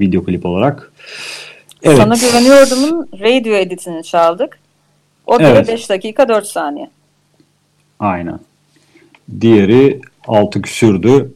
video 0.00 0.24
klip 0.24 0.46
olarak. 0.46 0.92
Evet. 1.82 1.96
Sana 1.96 2.14
güveniyordum'un 2.14 3.08
radio 3.12 3.52
editini 3.52 4.04
çaldık. 4.04 4.58
O 5.26 5.38
da 5.38 5.48
Evet. 5.48 5.68
5 5.68 5.90
dakika 5.90 6.28
4 6.28 6.46
saniye. 6.46 6.90
Aynen. 7.98 8.40
Diğeri 9.40 10.00
6 10.26 10.62
küsürdü. 10.62 11.32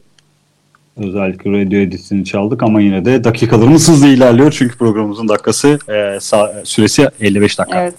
Özellikle 0.97 1.51
radio 1.51 1.77
editini 1.77 2.25
çaldık 2.25 2.63
ama 2.63 2.81
yine 2.81 3.05
de 3.05 3.23
dakikalarımız 3.23 3.89
hızlı 3.89 4.07
ilerliyor 4.07 4.51
çünkü 4.57 4.77
programımızın 4.77 5.27
dakikası 5.27 5.67
e, 5.87 5.91
sa- 6.17 6.65
süresi 6.65 7.09
55 7.21 7.59
dakika. 7.59 7.81
Evet. 7.81 7.95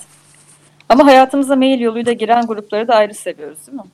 Ama 0.88 1.06
hayatımıza 1.06 1.56
mail 1.56 1.80
yoluyla 1.80 2.12
giren 2.12 2.46
grupları 2.46 2.88
da 2.88 2.94
ayrı 2.94 3.14
seviyoruz 3.14 3.58
değil 3.66 3.76
mi? 3.78 3.84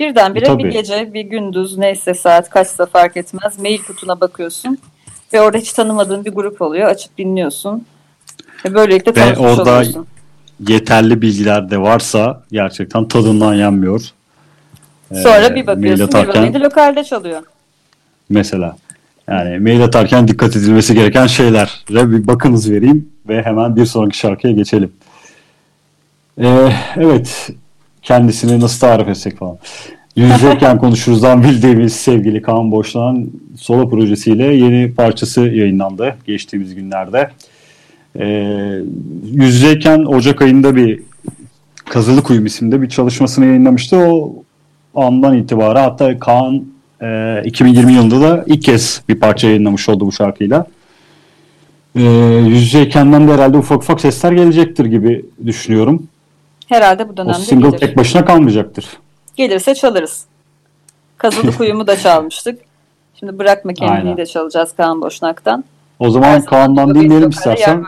Birdenbire 0.00 0.44
Tabii. 0.44 0.64
bir 0.64 0.70
gece, 0.72 1.14
bir 1.14 1.20
gündüz 1.20 1.78
neyse 1.78 2.14
saat 2.14 2.50
kaçsa 2.50 2.86
fark 2.86 3.16
etmez 3.16 3.58
mail 3.58 3.78
kutuna 3.78 4.20
bakıyorsun 4.20 4.78
ve 5.32 5.40
orada 5.40 5.58
hiç 5.58 5.72
tanımadığın 5.72 6.24
bir 6.24 6.30
grup 6.32 6.62
oluyor. 6.62 6.88
Açıp 6.88 7.18
dinliyorsun. 7.18 7.86
Ve 8.64 8.74
böylelikle 8.74 9.10
Ve 9.10 9.14
tanışmış 9.14 9.38
orada 9.58 9.62
oluyorsun. 9.70 10.06
yeterli 10.68 11.22
bilgiler 11.22 11.70
de 11.70 11.78
varsa 11.80 12.42
gerçekten 12.52 13.08
tadından 13.08 13.54
yenmiyor. 13.54 14.00
Sonra 15.12 15.46
Ee, 15.46 15.54
bir 15.54 15.66
bakıyorsun 15.66 16.54
bir 16.54 16.60
lokalde 16.60 17.04
çalıyor. 17.04 17.42
Mesela. 18.28 18.76
Yani 19.28 19.58
mail 19.58 19.84
atarken 19.84 20.28
dikkat 20.28 20.56
edilmesi 20.56 20.94
gereken 20.94 21.26
şeyler. 21.26 21.84
bir 21.90 22.26
bakınız 22.26 22.70
vereyim 22.70 23.08
ve 23.28 23.42
hemen 23.42 23.76
bir 23.76 23.86
sonraki 23.86 24.18
şarkıya 24.18 24.52
geçelim. 24.52 24.92
Ee, 26.40 26.72
evet. 26.96 27.50
Kendisini 28.02 28.60
nasıl 28.60 28.80
tarif 28.80 29.08
etsek 29.08 29.38
falan. 29.38 29.58
Yüzeyken 30.16 30.78
konuşuruzdan 30.84 31.42
bildiğimiz 31.42 31.96
sevgili 31.96 32.42
Kaan 32.42 32.70
Boşlan 32.70 33.26
solo 33.56 33.90
projesiyle 33.90 34.44
yeni 34.44 34.94
parçası 34.94 35.40
yayınlandı 35.40 36.16
geçtiğimiz 36.26 36.74
günlerde. 36.74 37.30
Ee, 38.18 38.80
Yüzeyken 39.24 39.98
Ocak 39.98 40.42
ayında 40.42 40.76
bir 40.76 41.02
Kazılı 41.84 42.22
Kuyum 42.22 42.46
isimde 42.46 42.82
bir 42.82 42.88
çalışmasını 42.88 43.46
yayınlamıştı. 43.46 43.96
O 43.96 44.44
andan 44.94 45.36
itibaren 45.36 45.82
hatta 45.82 46.18
Kaan 46.18 46.64
e, 47.02 47.42
2020 47.44 47.92
yılında 47.92 48.20
da 48.20 48.44
ilk 48.46 48.62
kez 48.62 49.02
bir 49.08 49.20
parça 49.20 49.46
yayınlamış 49.48 49.88
oldu 49.88 50.06
bu 50.06 50.12
şarkıyla. 50.12 50.66
e, 51.94 52.02
yüz 52.46 52.62
yüzeyken'den 52.62 53.28
de 53.28 53.32
herhalde 53.32 53.56
ufak 53.58 53.78
ufak 53.82 54.00
sesler 54.00 54.32
gelecektir 54.32 54.84
gibi 54.84 55.24
düşünüyorum. 55.46 56.02
Herhalde 56.68 57.08
bu 57.08 57.12
O 57.12 57.16
dönemde 57.16 57.38
single 57.38 57.68
gelir. 57.68 57.78
tek 57.78 57.96
başına 57.96 58.24
kalmayacaktır. 58.24 58.86
Gelirse 59.36 59.74
çalarız. 59.74 60.24
Kazılı 61.18 61.52
Kuyumu 61.56 61.86
da 61.86 61.96
çalmıştık. 61.96 62.58
Şimdi 63.20 63.38
Bırakma 63.38 63.72
Kendini 63.74 63.98
Aynen. 63.98 64.16
de 64.16 64.26
çalacağız 64.26 64.72
Kaan 64.76 65.00
Boşnak'tan. 65.02 65.64
O 65.98 66.04
Her 66.04 66.10
zaman 66.10 66.28
zaman 66.32 66.44
Kaan'dan 66.44 66.94
dinleyelim 66.94 67.30
istersen. 67.30 67.84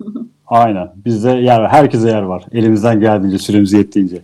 Aynen. 0.46 0.88
Bizde 1.04 1.30
yer 1.30 1.60
var. 1.60 1.70
Herkese 1.72 2.08
yer 2.08 2.22
var. 2.22 2.44
Elimizden 2.52 3.00
geldiğince, 3.00 3.38
süremiz 3.38 3.72
yettiğince. 3.72 4.22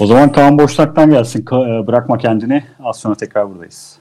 O 0.00 0.06
zaman 0.06 0.32
Kaan 0.32 0.58
Boşnak'tan 0.58 1.10
gelsin. 1.10 1.40
E, 1.40 1.86
bırakma 1.86 2.18
kendini. 2.18 2.64
Az 2.84 2.96
sonra 2.96 3.14
tekrar 3.14 3.50
buradayız. 3.50 3.97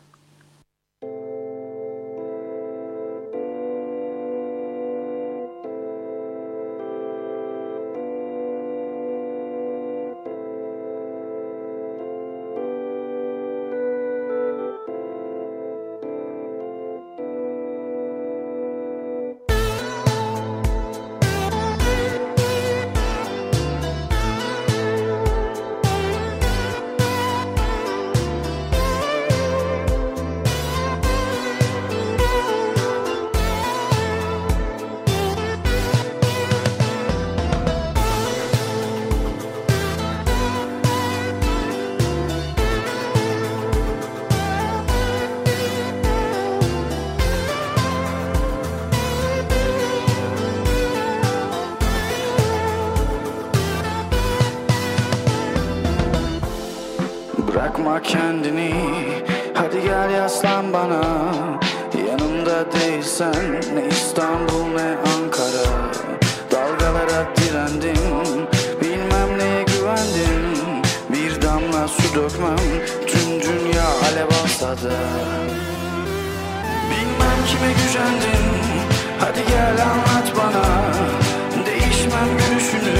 Bırakma 57.58 58.01
kendini. 58.01 58.74
Hadi 59.53 59.82
gel 59.82 60.10
yaslan 60.10 60.74
bana. 60.74 61.01
Yanımda 62.10 62.72
değilsen 62.72 63.62
Ne 63.74 63.88
İstanbul 63.89 64.66
ne 64.76 64.97
Ankara. 65.14 65.68
Dalgalara 66.51 67.26
direndim. 67.38 68.47
Bilmem 68.82 69.39
neye 69.39 69.64
güvendim. 69.64 70.84
Bir 71.10 71.41
damla 71.41 71.88
su 71.88 72.16
dökmem. 72.16 72.58
Tüm 73.08 73.30
dünya 73.30 73.86
alev 73.86 74.43
alsa 74.43 74.68
da 74.68 74.97
Bilmem 76.89 77.39
kime 77.47 77.72
gücendin 77.74 78.45
Hadi 79.20 79.39
gel 79.49 79.86
anlat 79.86 80.34
bana. 80.38 80.66
Değişmem 81.66 82.30
görüşünü 82.38 82.97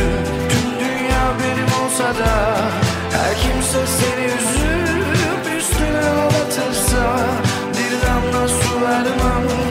Tüm 0.50 0.80
dünya 0.80 1.32
benim 1.40 1.86
olsa 1.86 2.04
da 2.04 2.87
kimse 3.42 3.88
seni 3.88 4.26
üzüp 4.26 5.58
Üstüne 5.58 6.10
ağlatırsa 6.10 7.20
Bir 7.74 8.08
damla 8.08 8.48
su 8.48 8.82
vermem 8.82 9.67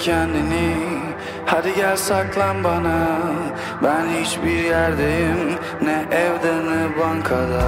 kendini. 0.00 0.76
Hadi 1.46 1.74
gel 1.74 1.96
saklan 1.96 2.64
bana. 2.64 3.08
Ben 3.82 4.20
hiçbir 4.20 4.64
yerdeyim. 4.64 5.58
Ne 5.82 6.04
evde 6.16 6.54
ne 6.70 7.00
bankada. 7.00 7.64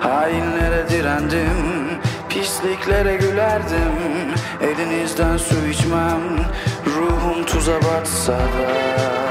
Hainlere 0.00 0.88
direndim. 0.88 1.88
Pisliklere 2.28 3.16
gülerdim. 3.16 3.96
Elinizden 4.60 5.36
su 5.36 5.66
içmem. 5.70 6.20
Ruhum 6.86 7.44
tuza 7.46 7.76
batsa 7.82 8.32
da 8.32 9.25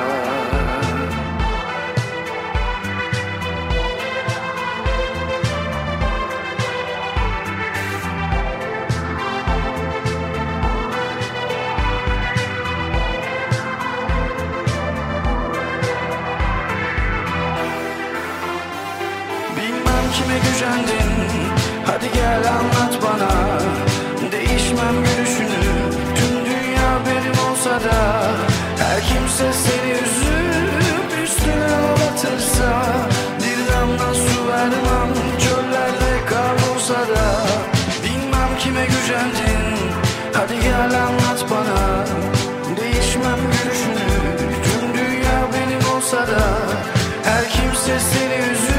Her 47.88 47.99
kimse 47.99 48.74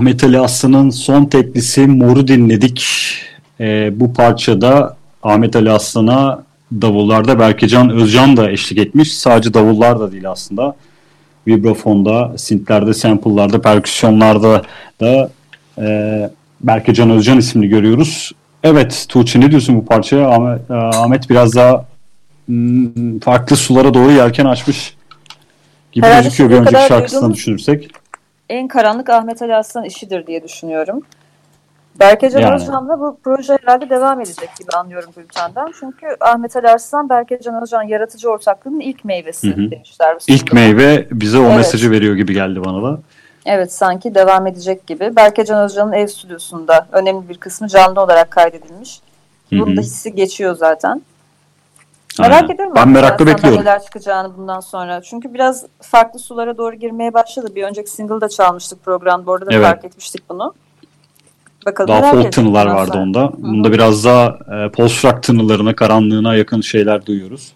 Ahmet 0.00 0.24
Ali 0.24 0.40
Aslan'ın 0.40 0.90
son 0.90 1.24
teklisi 1.24 1.86
Mor'u 1.86 2.28
dinledik. 2.28 2.86
Ee, 3.60 3.90
bu 4.00 4.12
parçada 4.12 4.96
Ahmet 5.22 5.56
Ali 5.56 5.70
Aslan'a 5.70 6.42
davullarda 6.72 7.38
Berkecan 7.38 7.90
Özcan 7.90 8.36
da 8.36 8.50
eşlik 8.50 8.78
etmiş. 8.78 9.14
Sadece 9.14 9.54
davullar 9.54 10.00
da 10.00 10.12
değil 10.12 10.30
aslında. 10.30 10.76
Vibrafonda, 11.46 12.38
syntlerde, 12.38 12.94
sample'larda, 12.94 13.60
perküsyonlarda 13.60 14.62
da 15.00 15.30
e, 15.78 16.30
Berkecan 16.60 17.10
Özcan 17.10 17.38
ismini 17.38 17.68
görüyoruz. 17.68 18.32
Evet 18.64 19.06
Tuğçe 19.08 19.40
ne 19.40 19.50
diyorsun 19.50 19.76
bu 19.76 19.84
parçaya? 19.86 20.28
Ahmet, 20.30 20.70
e, 20.70 20.74
Ahmet 20.74 21.30
biraz 21.30 21.54
daha 21.54 21.84
mm, 22.48 23.18
farklı 23.18 23.56
sulara 23.56 23.94
doğru 23.94 24.12
yelken 24.12 24.44
açmış 24.44 24.94
gibi 25.92 26.06
Herhalde 26.06 26.22
gözüküyor 26.24 26.50
bir 26.50 26.56
önceki 26.56 26.88
şarkısını 26.88 27.20
duyduğumuz- 27.20 27.34
düşünürsek. 27.34 27.99
En 28.50 28.68
karanlık 28.68 29.10
Ahmet 29.10 29.42
Ali 29.42 29.54
Aslan 29.54 29.84
işidir 29.84 30.26
diye 30.26 30.44
düşünüyorum. 30.44 31.02
Berkecan 32.00 32.40
Yani. 32.40 32.54
Özcan'la 32.54 33.00
bu 33.00 33.18
proje 33.24 33.56
herhalde 33.62 33.90
devam 33.90 34.20
edecek 34.20 34.56
gibi 34.58 34.70
anlıyorum 34.76 35.10
bültenden. 35.16 35.72
Çünkü 35.80 36.06
Ahmet 36.20 36.56
Ali 36.56 36.68
Arslan, 36.68 37.08
Berkecan 37.08 37.62
Özcan 37.62 37.82
yaratıcı 37.82 38.30
ortaklığının 38.30 38.80
ilk 38.80 39.04
meyvesi 39.04 39.56
Hı 39.56 39.60
hı. 39.60 39.70
demişler. 39.70 40.16
İlk 40.28 40.52
meyve 40.52 41.08
bize 41.10 41.38
o 41.38 41.44
Evet. 41.44 41.56
mesajı 41.56 41.90
veriyor 41.90 42.14
gibi 42.14 42.34
geldi 42.34 42.64
bana 42.64 42.82
da. 42.82 42.98
Evet 43.46 43.72
sanki 43.72 44.14
devam 44.14 44.46
edecek 44.46 44.86
gibi. 44.86 45.16
Berkecan 45.16 45.64
Özcan'ın 45.64 45.92
ev 45.92 46.06
stüdyosunda 46.06 46.86
önemli 46.92 47.28
bir 47.28 47.38
kısmı 47.38 47.68
canlı 47.68 48.00
olarak 48.00 48.30
kaydedilmiş. 48.30 49.00
Bunun 49.52 49.76
da 49.76 49.80
hissi 49.80 50.14
geçiyor 50.14 50.56
zaten. 50.56 51.02
Aynen. 52.18 52.36
Merak 52.36 52.50
ediyorum. 52.50 52.72
Ben 52.76 52.88
merakla 52.88 53.26
bekliyorum. 53.26 53.60
Neler 53.60 53.82
çıkacağını 53.82 54.36
bundan 54.36 54.60
sonra. 54.60 55.02
Çünkü 55.02 55.34
biraz 55.34 55.64
farklı 55.80 56.18
sulara 56.18 56.56
doğru 56.56 56.74
girmeye 56.76 57.14
başladı. 57.14 57.48
Bir 57.54 57.62
önceki 57.62 57.90
single'da 57.90 58.28
çalmıştık 58.28 58.84
programda. 58.84 59.30
Orada 59.30 59.46
da 59.46 59.54
Evet. 59.54 59.66
fark 59.66 59.84
etmiştik 59.84 60.30
bunu. 60.30 60.54
Bakalım 61.66 61.88
Daha 61.88 62.10
folk 62.12 62.32
tınılar 62.32 62.66
vardı 62.66 62.90
sonra. 62.92 63.02
onda. 63.02 63.32
Bunda 63.38 63.72
biraz 63.72 64.04
daha 64.04 64.38
e, 64.66 64.70
post 64.70 65.04
rock 65.04 65.22
tınılarına, 65.22 65.74
karanlığına 65.76 66.36
yakın 66.36 66.60
şeyler 66.60 67.06
duyuyoruz. 67.06 67.52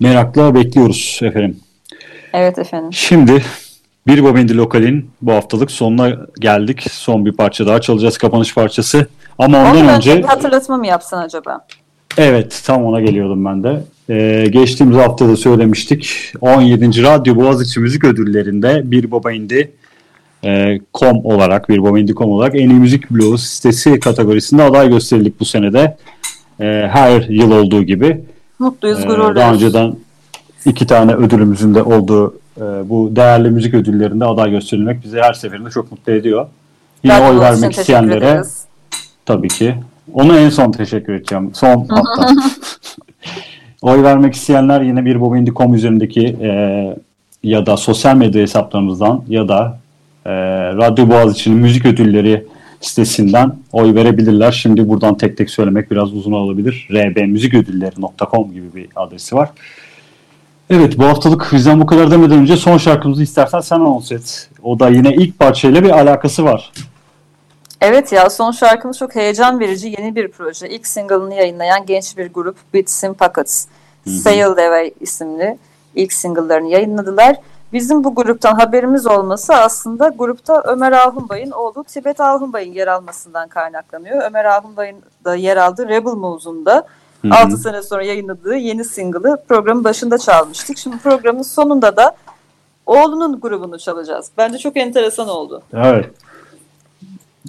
Merakla 0.00 0.54
bekliyoruz 0.54 1.20
efendim. 1.22 1.60
Evet 2.32 2.58
efendim. 2.58 2.92
Şimdi 2.92 3.44
bir 4.06 4.24
Bobendi 4.24 4.56
Lokal'in 4.56 5.10
bu 5.22 5.32
haftalık 5.32 5.70
sonuna 5.70 6.16
geldik. 6.40 6.86
Son 6.90 7.26
bir 7.26 7.32
parça 7.32 7.66
daha 7.66 7.80
çalacağız 7.80 8.18
kapanış 8.18 8.54
parçası. 8.54 9.06
Ama 9.38 9.58
ondan 9.58 9.76
Ondan 9.76 9.96
önce 9.96 10.18
bir 10.18 10.24
hatırlatma 10.24 10.76
mı 10.76 10.86
yapsan 10.86 11.22
acaba? 11.22 11.66
Evet 12.18 12.62
tam 12.66 12.84
ona 12.84 13.00
geliyordum 13.00 13.44
ben 13.44 13.62
de. 13.64 13.80
Ee, 14.10 14.46
geçtiğimiz 14.50 14.96
hafta 14.96 15.28
da 15.28 15.36
söylemiştik. 15.36 16.32
17. 16.40 17.02
Radyo 17.02 17.36
Boğaziçi 17.36 17.80
Müzik 17.80 18.04
Ödülleri'nde 18.04 18.82
Bir 18.90 19.10
Baba 19.10 19.32
İndi 19.32 19.72
e, 20.44 20.80
com 20.94 21.24
olarak, 21.24 21.68
Bir 21.68 21.82
Baba 21.82 21.98
İndi 21.98 22.14
com 22.14 22.30
olarak 22.30 22.54
en 22.54 22.70
iyi 22.70 22.80
müzik 22.80 23.10
bloğu 23.10 23.38
sitesi 23.38 24.00
kategorisinde 24.00 24.62
aday 24.62 24.88
gösterildik 24.88 25.40
bu 25.40 25.44
senede. 25.44 25.96
Ee, 26.60 26.64
her 26.92 27.22
yıl 27.28 27.50
olduğu 27.50 27.82
gibi. 27.82 28.20
Mutluyuz, 28.58 29.00
Ee, 29.00 29.06
gururluyuz. 29.06 29.36
daha 29.36 29.54
önceden 29.54 29.94
iki 30.66 30.86
tane 30.86 31.14
ödülümüzün 31.14 31.74
de 31.74 31.82
olduğu 31.82 32.34
e, 32.56 32.62
bu 32.88 33.16
değerli 33.16 33.50
müzik 33.50 33.74
ödüllerinde 33.74 34.24
aday 34.24 34.50
gösterilmek 34.50 35.04
bizi 35.04 35.20
her 35.20 35.32
seferinde 35.32 35.70
çok 35.70 35.92
mutlu 35.92 36.12
ediyor. 36.12 36.46
Yine 37.04 37.20
Radyo 37.20 37.30
oy 37.34 37.40
vermek 37.40 37.72
isteyenlere 37.78 38.24
ederiz. 38.24 38.64
Tabii 39.26 39.48
ki. 39.48 39.74
Ona 40.14 40.38
en 40.38 40.48
son 40.48 40.72
teşekkür 40.72 41.12
edeceğim. 41.12 41.50
Son 41.54 41.68
hafta. 41.88 42.28
Oy 43.82 44.02
vermek 44.02 44.34
isteyenler 44.34 44.80
yine 44.80 45.04
bir 45.04 45.20
Bobindi.com 45.20 45.74
üzerindeki 45.74 46.26
e, 46.26 46.50
ya 47.42 47.66
da 47.66 47.76
sosyal 47.76 48.16
medya 48.16 48.42
hesaplarımızdan 48.42 49.24
ya 49.28 49.48
da 49.48 49.78
e, 50.24 50.30
Radyo 50.76 51.08
Boğaziçi'nin 51.08 51.58
müzik 51.58 51.86
ödülleri 51.86 52.46
sitesinden 52.80 53.52
oy 53.72 53.94
verebilirler. 53.94 54.52
Şimdi 54.52 54.88
buradan 54.88 55.16
tek 55.16 55.36
tek 55.36 55.50
söylemek 55.50 55.90
biraz 55.90 56.14
uzun 56.14 56.32
olabilir. 56.32 56.88
rbmüziködülleri.com 56.90 58.52
gibi 58.52 58.74
bir 58.74 58.88
adresi 58.96 59.36
var. 59.36 59.50
Evet 60.70 60.98
bu 60.98 61.04
haftalık 61.04 61.50
bizden 61.52 61.80
bu 61.80 61.86
kadar 61.86 62.10
demeden 62.10 62.38
önce 62.38 62.56
son 62.56 62.78
şarkımızı 62.78 63.22
istersen 63.22 63.60
sen 63.60 63.76
anons 63.76 64.12
et. 64.12 64.48
O 64.62 64.80
da 64.80 64.88
yine 64.88 65.14
ilk 65.14 65.38
parçayla 65.38 65.84
bir 65.84 65.90
alakası 65.90 66.44
var. 66.44 66.72
Evet 67.82 68.12
ya 68.12 68.30
son 68.30 68.50
şarkımız 68.50 68.98
çok 68.98 69.14
heyecan 69.14 69.60
verici 69.60 69.88
yeni 69.88 70.14
bir 70.14 70.28
proje. 70.28 70.68
İlk 70.68 70.86
single'ını 70.86 71.34
yayınlayan 71.34 71.86
genç 71.86 72.16
bir 72.16 72.32
grup 72.32 72.56
Bits 72.74 73.04
in 73.04 73.14
Pockets. 73.14 73.66
Sail 74.06 74.46
Away 74.46 74.94
isimli 75.00 75.58
ilk 75.94 76.12
single'larını 76.12 76.68
yayınladılar. 76.68 77.36
Bizim 77.72 78.04
bu 78.04 78.14
gruptan 78.14 78.54
haberimiz 78.54 79.06
olması 79.06 79.54
aslında 79.54 80.08
grupta 80.08 80.62
Ömer 80.64 80.92
Ahunbay'ın 80.92 81.50
oğlu 81.50 81.84
Tibet 81.84 82.20
Ahunbay'ın 82.20 82.72
yer 82.72 82.86
almasından 82.86 83.48
kaynaklanıyor. 83.48 84.22
Ömer 84.22 84.44
Ahunbay'ın 84.44 84.96
da 85.24 85.34
yer 85.34 85.56
aldığı 85.56 85.88
Rebel 85.88 86.12
hı. 87.22 87.28
6 87.34 87.56
sene 87.56 87.82
sonra 87.82 88.04
yayınladığı 88.04 88.54
yeni 88.54 88.84
single'ı 88.84 89.36
programın 89.48 89.84
başında 89.84 90.18
çalmıştık. 90.18 90.78
Şimdi 90.78 90.98
programın 90.98 91.42
sonunda 91.42 91.96
da 91.96 92.16
oğlunun 92.86 93.40
grubunu 93.40 93.78
çalacağız. 93.78 94.30
Bence 94.38 94.58
çok 94.58 94.76
enteresan 94.76 95.28
oldu. 95.28 95.62
Evet. 95.74 96.10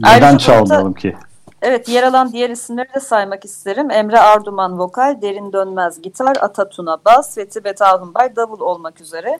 Ayrıca 0.04 0.16
Neden 0.18 0.32
burada- 0.32 0.44
çalmayalım 0.44 0.94
ki? 0.94 1.16
Evet 1.62 1.90
yer 1.90 2.04
alan 2.04 2.32
diğer 2.32 2.50
isimleri 2.50 2.94
de 2.96 3.00
saymak 3.00 3.46
isterim. 3.46 3.92
Emre 3.92 4.20
Arduman 4.20 4.80
vokal, 4.80 5.22
Derin 5.22 5.54
Dönmez 5.54 6.02
gitar, 6.02 6.36
Atatuna 6.42 6.98
bas 7.06 7.38
ve 7.38 7.46
Tibet 7.50 7.82
Ahunbay 7.82 8.36
davul 8.36 8.60
olmak 8.60 9.02
üzere 9.02 9.40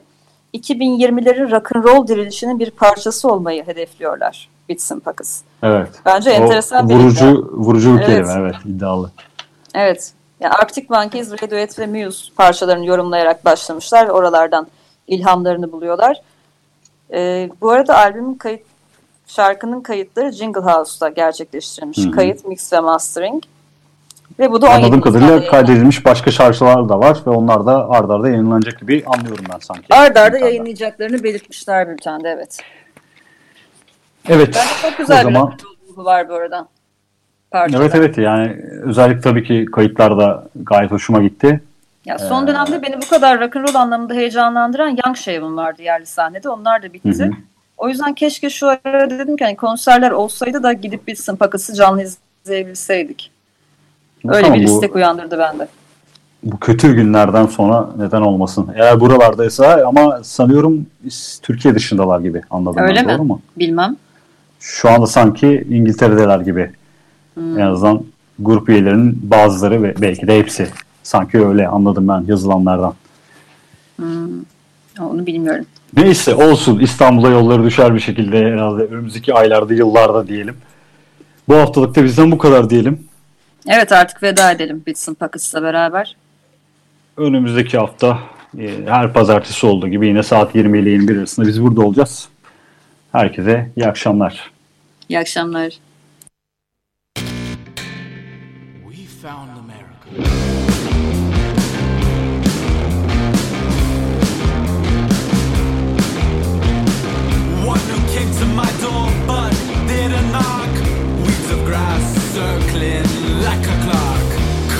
2020'lerin 0.54 1.50
rock'n'roll 1.50 2.06
dirilişinin 2.06 2.58
bir 2.58 2.70
parçası 2.70 3.32
olmayı 3.32 3.66
hedefliyorlar 3.66 4.48
Bitsin 4.68 5.00
Pakız. 5.00 5.42
Evet. 5.62 5.88
Bence 6.04 6.30
O 6.30 6.32
enteresan 6.32 6.88
bir 6.88 6.94
vurucu, 6.94 7.30
iddia. 7.30 7.42
vurucu 7.52 7.94
bir 7.94 7.98
Evet. 7.98 8.06
kelime 8.06 8.32
evet 8.38 8.54
iddialı. 8.64 9.10
Evet. 9.74 10.12
Ya 10.40 10.50
Arctic 10.50 10.86
Monkeys, 10.90 11.32
Radiohead 11.32 11.78
ve 11.78 11.86
Muse 12.04 12.32
parçalarını 12.36 12.86
yorumlayarak 12.86 13.44
başlamışlar 13.44 14.08
ve 14.08 14.12
oralardan 14.12 14.66
ilhamlarını 15.06 15.72
buluyorlar. 15.72 16.20
Ee, 17.12 17.50
bu 17.60 17.70
arada 17.70 17.98
albümün 17.98 18.34
kayıt 18.34 18.62
şarkının 19.26 19.80
kayıtları 19.80 20.32
Jingle 20.32 20.60
House'da 20.60 21.08
gerçekleştirilmiş. 21.08 21.98
Hı 21.98 22.08
hı. 22.08 22.10
Kayıt, 22.10 22.44
mix 22.44 22.72
ve 22.72 22.80
mastering. 22.80 23.44
Ve 24.38 24.50
bu 24.50 24.62
da 24.62 24.66
17 24.66 24.76
Anladığım 24.76 25.00
kadarıyla 25.00 25.46
kaydedilmiş 25.46 26.04
başka 26.04 26.30
şarkılar 26.30 26.88
da 26.88 26.98
var 26.98 27.18
ve 27.26 27.30
onlar 27.30 27.66
da 27.66 27.90
ard 27.90 28.10
arda 28.10 28.28
yayınlanacak 28.28 28.80
gibi 28.80 29.04
anlıyorum 29.06 29.44
ben 29.52 29.58
sanki. 29.58 29.94
Arda 29.94 30.20
arda 30.20 30.38
yayınlayacaklarını 30.38 31.22
belirtmişler 31.22 31.88
bültende 31.88 32.28
evet. 32.28 32.58
Evet. 34.28 34.54
Bence 34.54 34.68
çok 34.82 34.98
güzel 34.98 35.24
o 35.24 35.28
bir 35.28 35.34
zaman 35.34 35.58
ruhu 35.88 36.04
var 36.04 36.28
bu 36.28 36.34
arada. 36.34 36.68
Parçada. 37.50 37.82
evet 37.82 37.94
evet 37.94 38.18
yani 38.18 38.56
özellikle 38.82 39.20
tabii 39.20 39.44
ki 39.44 39.64
kayıtlar 39.72 40.18
da 40.18 40.48
gayet 40.56 40.90
hoşuma 40.90 41.22
gitti. 41.22 41.60
Ya 42.04 42.18
son 42.18 42.44
Ee, 42.44 42.46
dönemde 42.46 42.82
beni 42.82 43.02
bu 43.02 43.08
kadar 43.08 43.40
rock'n'roll 43.40 43.74
anlamında 43.74 44.14
heyecanlandıran 44.14 44.88
Young 44.88 45.16
Shaven 45.16 45.56
vardı 45.56 45.82
yerli 45.82 46.06
sahnede. 46.06 46.48
Onlar 46.48 46.82
da 46.82 46.92
bitti. 46.92 47.18
Hı 47.18 47.24
hı. 47.24 47.30
O 47.78 47.88
yüzden 47.88 48.14
keşke 48.14 48.50
şu 48.50 48.68
ara 48.68 49.10
dedim 49.10 49.36
ki 49.36 49.44
hani 49.44 49.56
konserler 49.56 50.10
olsaydı 50.10 50.62
da 50.62 50.72
gidip 50.72 51.06
bitsin 51.08 51.36
pakası 51.36 51.74
canlı 51.74 52.02
izleyebilseydik. 52.44 53.30
Öyle 54.28 54.38
Bakalım 54.38 54.60
bir 54.60 54.66
bu, 54.66 54.70
istek 54.70 54.96
uyandırdı 54.96 55.38
bende. 55.38 55.68
bu 56.42 56.58
kötü 56.58 56.94
günlerden 56.94 57.46
sonra 57.46 57.88
neden 57.96 58.20
olmasın. 58.20 58.68
Eğer 58.76 59.00
buralardaysa 59.00 59.82
ama 59.86 60.20
sanıyorum 60.24 60.86
Türkiye 61.42 61.74
dışındalar 61.74 62.20
gibi 62.20 62.42
anladım 62.50 62.82
Öyle 62.82 62.96
ben, 62.96 63.06
mi? 63.06 63.12
doğru 63.12 63.24
mu? 63.24 63.40
Bilmem. 63.56 63.96
Şu 64.60 64.90
anda 64.90 65.06
sanki 65.06 65.66
İngiltere'deler 65.70 66.40
gibi. 66.40 66.72
Hmm. 67.34 67.58
En 67.58 67.66
azından 67.66 68.04
grup 68.38 68.68
üyelerinin 68.68 69.20
bazıları 69.30 69.82
ve 69.82 69.94
belki 70.00 70.26
de 70.26 70.38
hepsi. 70.38 70.68
Sanki 71.02 71.46
öyle 71.46 71.68
anladım 71.68 72.08
ben 72.08 72.24
yazılanlardan. 72.26 72.94
Onu 75.00 75.26
bilmiyorum. 75.26 75.66
Neyse 75.96 76.34
olsun 76.34 76.78
İstanbul'a 76.78 77.30
yolları 77.30 77.64
düşer 77.64 77.94
bir 77.94 78.00
şekilde 78.00 78.38
herhalde 78.38 78.82
önümüzdeki 78.82 79.34
aylarda 79.34 79.74
yıllarda 79.74 80.28
diyelim. 80.28 80.56
Bu 81.48 81.56
haftalık 81.56 81.96
da 81.96 82.04
bizden 82.04 82.30
bu 82.30 82.38
kadar 82.38 82.70
diyelim. 82.70 83.06
Evet 83.68 83.92
artık 83.92 84.22
veda 84.22 84.52
edelim 84.52 84.82
bitsin 84.86 85.14
pakasıyla 85.14 85.62
beraber. 85.68 86.16
Önümüzdeki 87.16 87.78
hafta 87.78 88.18
e, 88.58 88.70
her 88.86 89.12
pazartesi 89.12 89.66
olduğu 89.66 89.88
gibi 89.88 90.06
yine 90.06 90.22
saat 90.22 90.54
20 90.54 90.78
ile 90.78 90.90
21 90.90 91.16
arasında 91.18 91.46
biz 91.46 91.62
burada 91.62 91.80
olacağız. 91.82 92.28
Herkese 93.12 93.70
iyi 93.76 93.86
akşamlar. 93.86 94.50
İyi 95.08 95.18
akşamlar. 95.18 95.72
circling 112.34 113.06
like 113.46 113.64
a 113.64 113.76
clock. 113.84 114.28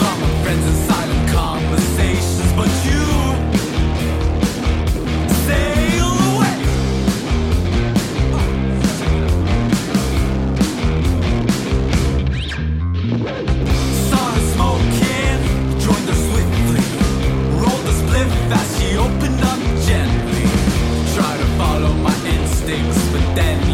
Common 0.00 0.32
friends 0.42 0.66
and 0.70 0.78
silent 0.90 1.24
conversations, 1.30 2.52
but 2.58 2.70
you 2.86 3.04
sail 5.46 6.10
away. 6.30 6.56
Started 14.08 14.46
smoking, 14.54 15.40
joined 15.84 16.08
her 16.10 16.18
swiftly. 16.26 16.82
Rolled 17.60 17.84
the 17.88 17.94
spliff 18.00 18.30
she 18.74 18.88
opened 18.96 19.42
up 19.52 19.60
gently. 19.86 20.44
To 21.14 21.46
follow 21.58 21.92
my 21.94 22.14
instincts, 22.26 23.02
but 23.12 23.34
then. 23.36 23.73